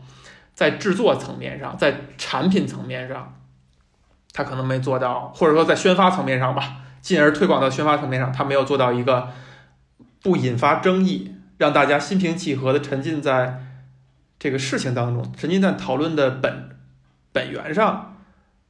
[0.55, 3.37] 在制作层面上，在产品层面上，
[4.33, 9.29] 它可能没做到，或者说在宣发层面上吧，进而推广到宣发层面上，它没有做到一个
[10.23, 13.63] 不引发争议，让大家心平气和的沉浸在
[14.39, 16.78] 这个事情当中，沉浸在讨论的本。
[17.39, 18.17] 本源上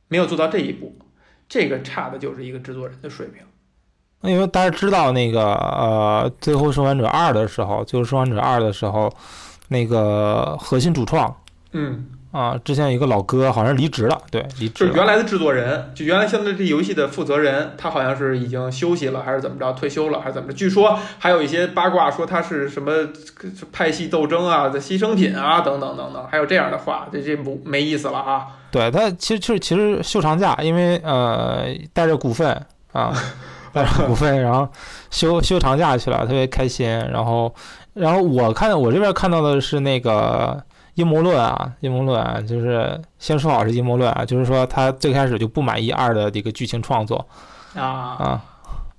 [0.09, 0.95] 没有做到这一步，
[1.49, 3.43] 这个差的就是一个制作人的水平。
[4.21, 9.11] 因为大家知道那个呃，最后生还者二的时候，就是生还者二的时候，
[9.69, 11.35] 那个核心主创，
[11.73, 12.05] 嗯。
[12.31, 14.85] 啊，之前有一个老哥好像离职了，对，离职。
[14.85, 20.55] 就是原来的制作人，就原来现在这游戏的负责人，他好像是已经休息了，还是怎么着，退休了，还是怎么着？
[20.55, 22.93] 据说还有一些八卦说他是什么
[23.73, 28.47] 派系斗争啊的牺牲品啊，等等等等，还有这样的话，这这不没意思了啊。
[28.71, 31.65] 对他其实就是其实休长假，因为呃
[31.95, 32.51] 带着股份
[32.93, 33.11] 啊，
[33.73, 34.69] 带着股份，然后
[35.11, 36.87] 休休长假去了，特别开心。
[37.11, 37.55] 然后
[37.95, 40.63] 然后我看我这边看到的是那个。
[40.99, 47.25] 阴谋论啊，阴谋论啊，就是先说好是阴谋论啊，就是说他最开始就不满意二的这个剧情创作
[47.77, 48.45] 啊啊，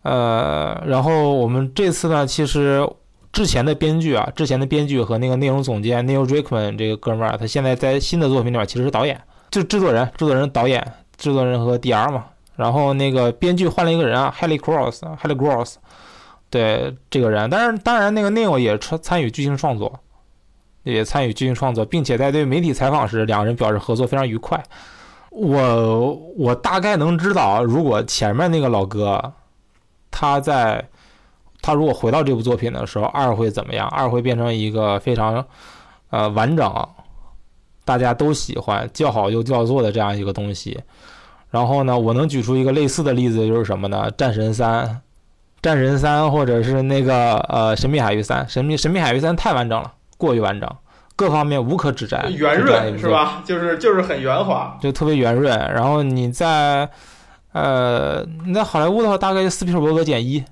[0.04, 2.90] 呃，然后我们这次呢，其实
[3.34, 9.20] 之前的编剧啊，之前的编剧和那个内容总监 Neil Druckmann 这个哥们儿，他现在在新的作品里面其实是导演，
[9.52, 10.82] 就制作人、制作人、导演、
[11.18, 12.28] 制作人和 DR 嘛。
[12.56, 15.76] 然后那个编剧换了一个人啊，Haley Cross，Haley Cross，
[16.50, 20.00] 对这个人，但是当然那个 Neil 也参参与剧情创作。
[20.92, 24.62] 也参与剧情创作，并且在对媒体采访时，两个人表示合作非常愉快。
[25.32, 29.34] 我我大概能知道，如果前面那个老哥
[30.10, 30.84] 他在
[31.62, 33.88] 他如果回到这部作品的时候，二会怎么样？
[33.90, 35.46] 二会变成一个非常
[36.10, 36.88] 呃完整，
[37.86, 40.80] 大家都喜欢、叫好又叫座的这样一个东西。
[41.52, 44.10] 然后呢，我能举出一个类似的例子，就是什么呢？
[44.18, 45.02] 战神三，
[45.62, 50.70] 战神三，或者是那个呃神秘海域三，神秘神秘海域三太完整了，过于完整，
[51.16, 53.42] 各方面无可指摘，圆润是吧？
[53.44, 55.58] 就是就是很圆滑，就特别圆润。
[55.74, 56.88] 然后你在
[57.54, 60.44] 呃你在好莱坞的话，大概就斯皮尔伯格减一，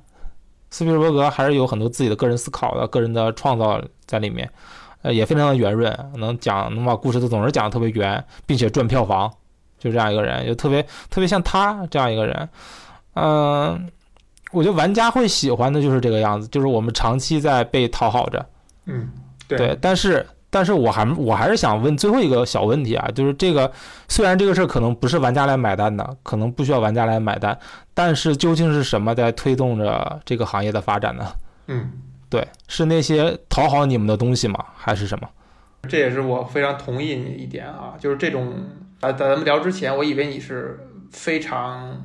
[0.71, 4.49] 斯皮尔伯格还是有很多自己的个人思考的、个人的创造在里面，
[5.03, 9.31] 呃也非常的圆润，能讲能把故事都总是讲的特别圆，并且赚票房。
[9.79, 12.49] 就这样一个人，就特别特别像他这样一个人，
[13.13, 13.87] 嗯，
[14.51, 18.43] 我觉得玩家会喜欢的就是这个样子，就是我们长期在被讨好着，
[18.87, 19.07] 嗯，
[19.47, 19.77] 对。
[19.81, 23.71] 但是，但是我还我还是想问最后一个小问题啊，就是这个
[24.07, 27.57] 虽然这个事儿可能不是玩家来买单的，可能不需要玩家来买单，
[27.93, 31.33] 但是究竟是什么在推动着这个行业的发展呢？
[31.67, 31.91] 嗯，
[32.29, 34.65] 对，是那些讨好你们的东西吗？
[34.75, 35.29] 还是什么？
[35.87, 38.53] 这也是我非常同意你一点啊，就是这种。
[38.99, 42.03] 啊，在咱们聊之前，我以为你是非常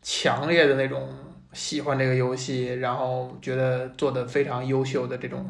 [0.00, 1.06] 强烈的那种
[1.52, 5.46] 喜欢这个游戏，然后觉得做的非常优秀的这种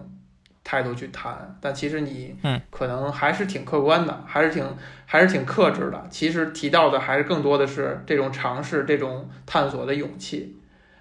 [0.64, 4.64] 态度去谈，但其实你嗯，可能还是挺客观的，还是挺
[5.06, 6.06] 还是挺克制的。
[6.10, 10.56] 其实提到的还是更多的是这种尝试、这种探索的勇气，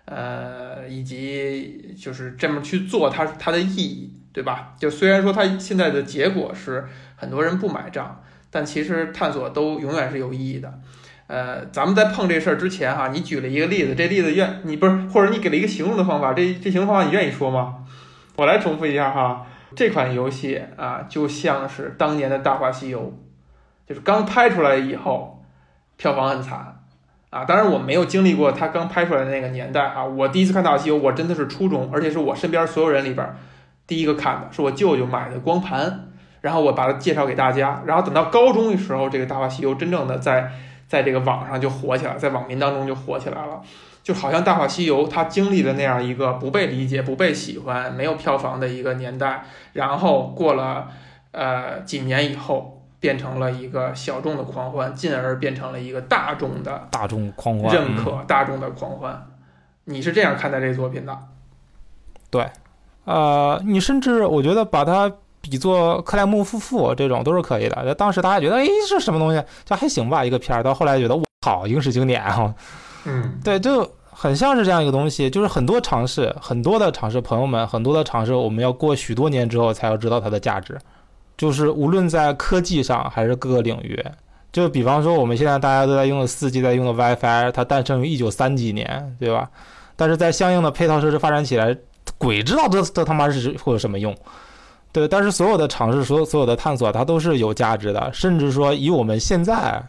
[0.05, 4.73] 呃，以及就是这么去做它它的意义，对吧？
[4.79, 6.85] 就虽然说它现在的结果是
[7.15, 8.23] 很多人不买账。
[8.53, 10.73] 但其实探索都永远是有意义的，
[11.27, 17.85] 呃，咱们在碰这事儿之前哈，你举了一个例子，这例子愿你不是，或者你给了一个形容的方法，这这形容方法你愿意说吗？
[18.35, 23.13] 我来重复一下哈，这款游戏啊，就像是当年的大话西游，
[23.87, 25.43] 就是刚拍出来以后，
[25.97, 26.81] 票房很惨
[27.29, 33.35] 啊，当然我没有经历过它刚拍出来的那个年代啊，我第一次看大话西游，我真的是初中，而且是我身边所有人里边
[33.87, 36.07] 第一个看的，是我舅舅买的光盘。
[36.41, 40.51] 然后我把它介绍给大家，然后等到高中的时候，这个《大话西游》真正的在
[40.87, 43.61] 在这个网上就火起来，在网民当中就火起来了，
[44.03, 50.89] 就好像《大话西游》它经历了那样一个不被理解、不被喜欢、没有票房的一个年代，然后过了
[51.31, 59.27] 呃几年以后，变成了一个小众的狂欢，进而变成了一个大众的大众狂欢认可、大众的狂欢。
[59.85, 61.17] 你是这样看待这个作品的？
[62.29, 62.49] 对，
[63.05, 65.11] 呃，你甚至我觉得把它。
[65.43, 67.95] 比作克莱姆夫妇这种都是可以的。
[67.95, 69.43] 当时大家觉得，哎，这什么东西？
[69.65, 70.61] 就还行吧，一个片儿。
[70.61, 72.53] 到后来觉得，我靠，影视经典啊！
[73.05, 75.29] 嗯，对，就很像是这样一个东西。
[75.29, 80.77] 就是很多尝试，很多的尝试，朋友们，很多的尝试，我们要过许多年之后才要知道它的价值。
[81.37, 83.99] 就是无论在科技上还是各个领域，
[84.51, 89.49] 就比方说我们现在大家都在用的四 G，在用的 WiFi，它诞生于一九三几年，对吧？
[89.95, 91.75] 但是在相应的配套设施发展起来，
[92.17, 94.15] 鬼知道这这他妈是会有什么用？
[94.91, 98.11] 对，但是所有的尝试，所有所有的探索，它都是有价值的。
[98.13, 99.81] 甚至说，以我们现在，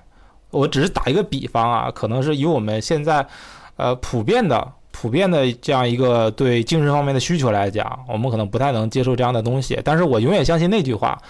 [0.52, 3.26] 我只是打一个比方啊，可能是以我们现在，
[3.76, 9.76] 呃，普遍的、普遍的这样一个对精神方面的需求来讲，我们可能不太能接受这样的东西。
[9.82, 11.20] 但是我永远相信那句话，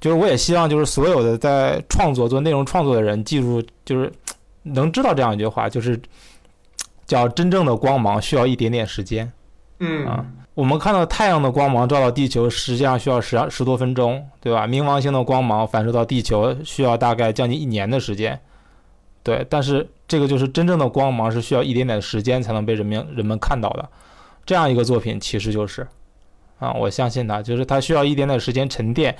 [0.00, 4.10] 就是我也希望，就是所有的在创作做内容创作的人，记住，就是
[4.62, 6.00] 能知道这样一句话，就是
[7.06, 9.30] 叫真正的光芒需要一点点时间。
[9.80, 10.24] 嗯啊。
[10.54, 14.66] 我们看到太阳的光芒照到地球，实际上需要十十多分钟，对吧？
[14.66, 18.40] 冥王星的光芒反射到地球需要大概将近一年的时间，
[19.22, 19.46] 对。
[19.48, 23.88] 但是这个就是真正的光芒是需要一点点时间才能被人们人们看到的，
[24.46, 25.86] 这样一个作品其实就是，
[26.58, 29.16] 啊，我相信它，就是它需要一点点时间沉淀。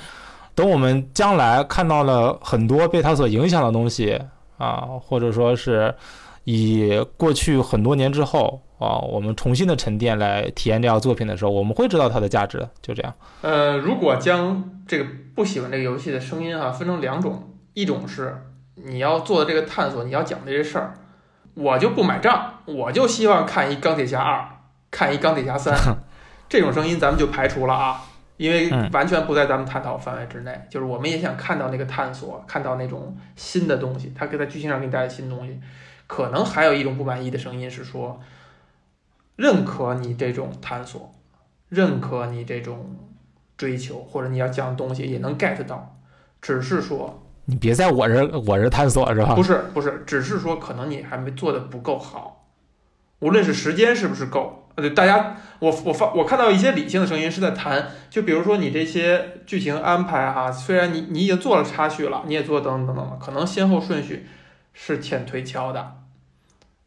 [0.54, 4.20] 等我们将来看到了很多被它所影响的东西
[4.56, 5.94] 啊，或者说是
[6.44, 8.60] 以过去很多年之后。
[8.78, 12.64] 啊，我们重新的沉淀来体验这样作品的时候，我们会知道它的价值。
[12.80, 13.12] 就这样。
[13.42, 18.40] 呃，如果将这个不喜欢这个游戏的声音啊分成两种，一种是
[18.84, 20.94] 你要做的这个探索，你要讲的这事儿，
[21.54, 24.48] 我就不买账，我就希望看一钢铁侠二，
[24.90, 25.76] 看一钢铁侠三，
[26.48, 28.02] 这种声音咱们就排除了啊，
[28.36, 30.66] 因为完全不在咱们探讨范围之内。
[30.70, 35.60] 就是我们也想看到那个探索，看到那种新的东西，它可以在剧情上给你带来新东西。
[36.06, 38.20] 可能还有一种不满意的声音是说。
[39.36, 41.14] 认可你这种探索，
[41.68, 42.96] 认可你这种
[43.56, 45.96] 追求，或者你要讲的东西也能 get 到，
[46.42, 49.34] 只是说你别在我这我这探索是吧？
[49.34, 52.44] 不是不是，只是说可能你还没做的不够好，
[53.20, 64.26] 无论是时间是不是够，呃，大家我我发我看到一些理性的声音是在谈，就比如说你这些剧情安排哈，虽然你你已经做了插叙了，你也做等等等等，可能先后顺序
[64.74, 65.94] 是欠推敲的。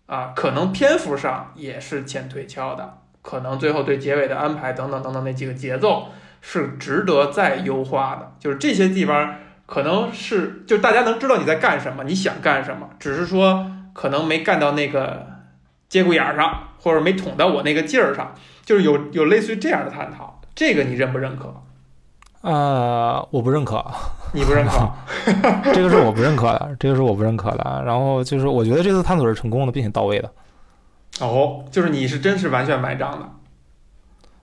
[0.05, 6.09] 啊，可能篇幅上也是欠推敲的，可能最后对结尾的安排等等等等那几个节奏
[6.39, 9.35] 是值得再优化的，就是这些地方
[9.71, 15.25] 可能是就大家能知道你在干什么，你想干什么，只是说可能没干到那个
[15.87, 21.55] 节骨眼儿上，或者没捅到我那个劲儿上，就是有有类似于这样的探讨，这个你认不认可？
[22.41, 23.81] 呃，我不认可，
[24.33, 24.91] 你不认可，
[25.71, 27.81] 这个是我不认可的，这个是我不认可的。
[27.85, 30.29] 然后就是我觉得这次探索是成功的，并且到位的。
[31.21, 33.25] 哦，就是你是真是完全买账的。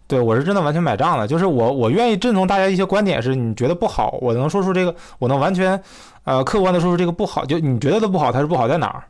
[0.09, 5.79] 对，我是真的完全买账的，就是我我愿意认同大家一些观点，是你觉得不好，我能说出这个，我能完全，
[6.25, 9.05] 呃，客观的说出这个不好，就你觉得的不好，它是不好在哪儿，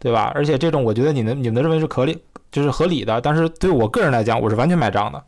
[0.00, 0.32] 对吧？
[0.34, 2.18] 而且这种我觉得你们你们认为是合理，
[2.50, 5.22] 就是合理的，但是对我个人来讲，我是完全买账的。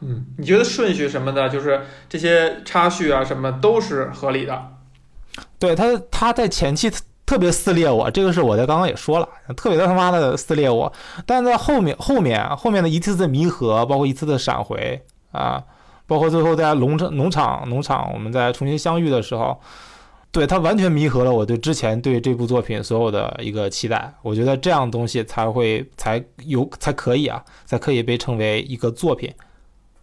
[0.00, 4.58] 嗯，你觉得顺序什么的，就是这些插叙啊什么都是合理的。
[5.58, 6.90] 对他他在前期。
[7.32, 9.26] 特别撕裂我，这个是我在刚刚也说了，
[9.56, 10.92] 特别的他妈的撕裂我。
[11.24, 15.64] 但在后面后面后面的一次次弥合，包括一次次闪回啊，
[16.06, 19.58] 包括最后在农场农场农场我们在重新相遇的时候，
[20.30, 24.12] 对他完全弥合了我对之前对这部作品所有的一个期待。
[24.20, 29.32] 我觉得这样东西才会才有才可以啊，才可以被称为一个作品。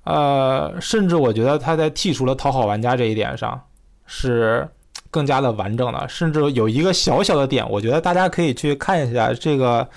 [0.04, 3.62] 呃，甚至我觉得他在剔除了讨好玩家这一点上
[4.08, 4.68] 是。
[5.12, 9.88] 更加的完整了，甚至有一个小小的点，我觉得大家可以去看一下这个，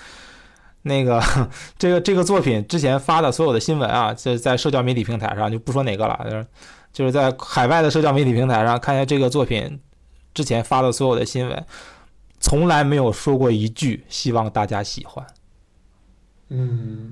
[0.83, 1.21] 那个，
[1.77, 6.47] 这个这个作品之前发的所有的新闻啊，在在社交媒体平台上就不说哪个了，就是
[6.91, 9.79] 就是在海外的社交媒体平台上看一下这个作品
[10.33, 11.65] 之前发的所有的新闻，
[12.39, 15.25] 从来没有说过一句希望大家喜欢，
[16.49, 17.11] 嗯，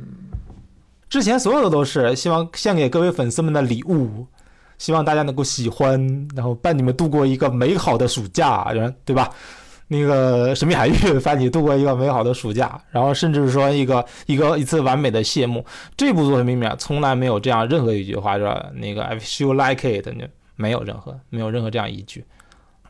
[1.08, 4.26] 之前所有的都是希望献给各位粉丝们的礼物。
[4.82, 9.30] 希望大家能够喜欢，然后伴你们度过一个美好的暑假，人对吧？
[9.88, 15.64] 那个神秘海域伴你度过一个美好的暑假，然后甚至说一个一个一次完美的谢幕。
[15.96, 18.66] 这部作品里面从来没有这样任何一句话，是吧？
[18.74, 20.08] 那个 I feel like it，
[20.56, 22.26] 没有任何没有任何这样一句。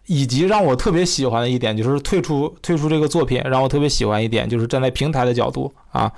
[0.06, 6.10] 以及让我特别喜欢的一点就是退出退出这个作品，让我特别喜欢一点就是站在平台的角度啊，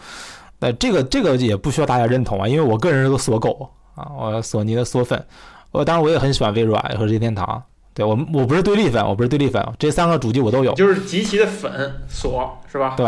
[0.60, 5.26] 那这个这个也不需要大家认同啊，因为我个人是个锁狗啊，我索尼的锁粉。
[5.74, 7.62] 我当然我也很喜欢微软和任天堂，
[7.96, 12.94] 对我我不是对立粉，我不是对立粉，这三个主机我都有，就是极其的粉索是吧？
[12.96, 13.08] 对，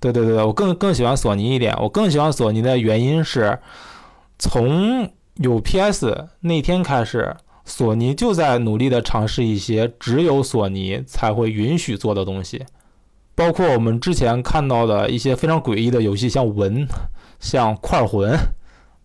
[0.00, 3.58] 对对对对，我更更喜欢索尼一点，我更喜欢索尼的原因是，
[4.38, 7.36] 从有 PS 那天开始，
[7.66, 12.64] 索尼就在努力的尝试一些只有索尼才会允许做的东西，
[13.34, 16.88] 包括我们之前看到的一些非常诡异的游戏，像文，
[17.38, 18.34] 像块魂，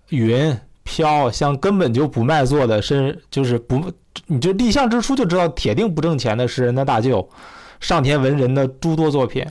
[0.09, 0.57] 云。
[0.85, 3.91] 飘像根本就不卖座的，是就是不，
[4.27, 7.21] 你就立项之初就知道铁定不挣钱的《食人的大舅》，
[7.81, 9.45] 上田文人的诸多作品，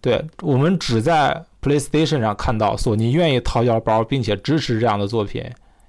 [0.00, 5.44] 对我们只在 PlayStation 上看到索尼愿意掏腰包并且支持这样的作品，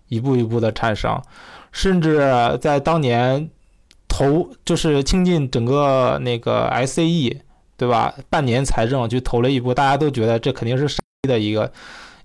[0.08, 1.22] 一步一步的产生，
[1.72, 2.20] 甚至
[2.60, 3.50] 在当年
[4.08, 7.38] 投就是倾尽整个那个 SCE
[7.78, 8.12] 对吧？
[8.28, 11.72] 半年财政去投了一部，大家都觉得这肯定是傻逼的一个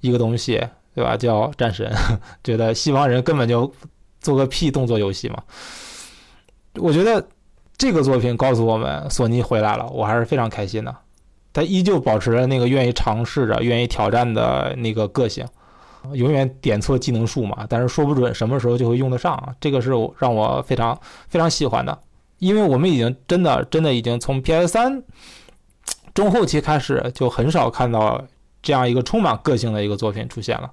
[0.01, 0.66] 一个东西。
[0.95, 1.16] 对吧？
[1.16, 1.90] 叫战神，
[2.45, 3.72] 觉得西方人根本就
[4.20, 5.43] 做个屁动作游戏嘛。
[6.76, 7.26] 我觉得
[7.76, 10.95] 这个作品告诉我们，索尼回来了，我还是非常开心的。
[11.53, 15.47] 他依旧保持着那个愿意尝试着、愿意挑战的那个个性，
[16.14, 19.34] 永远点错技能树嘛，但是说不准什么时候就会用得上。
[19.34, 21.99] 啊这个是我让我非常非常喜欢的，
[22.38, 25.03] 因为我们已经真的真的已经从 PS 三
[26.14, 28.22] 中后期开始，就很少看到
[28.62, 30.70] 这样一个充满个性的一个作品出现了。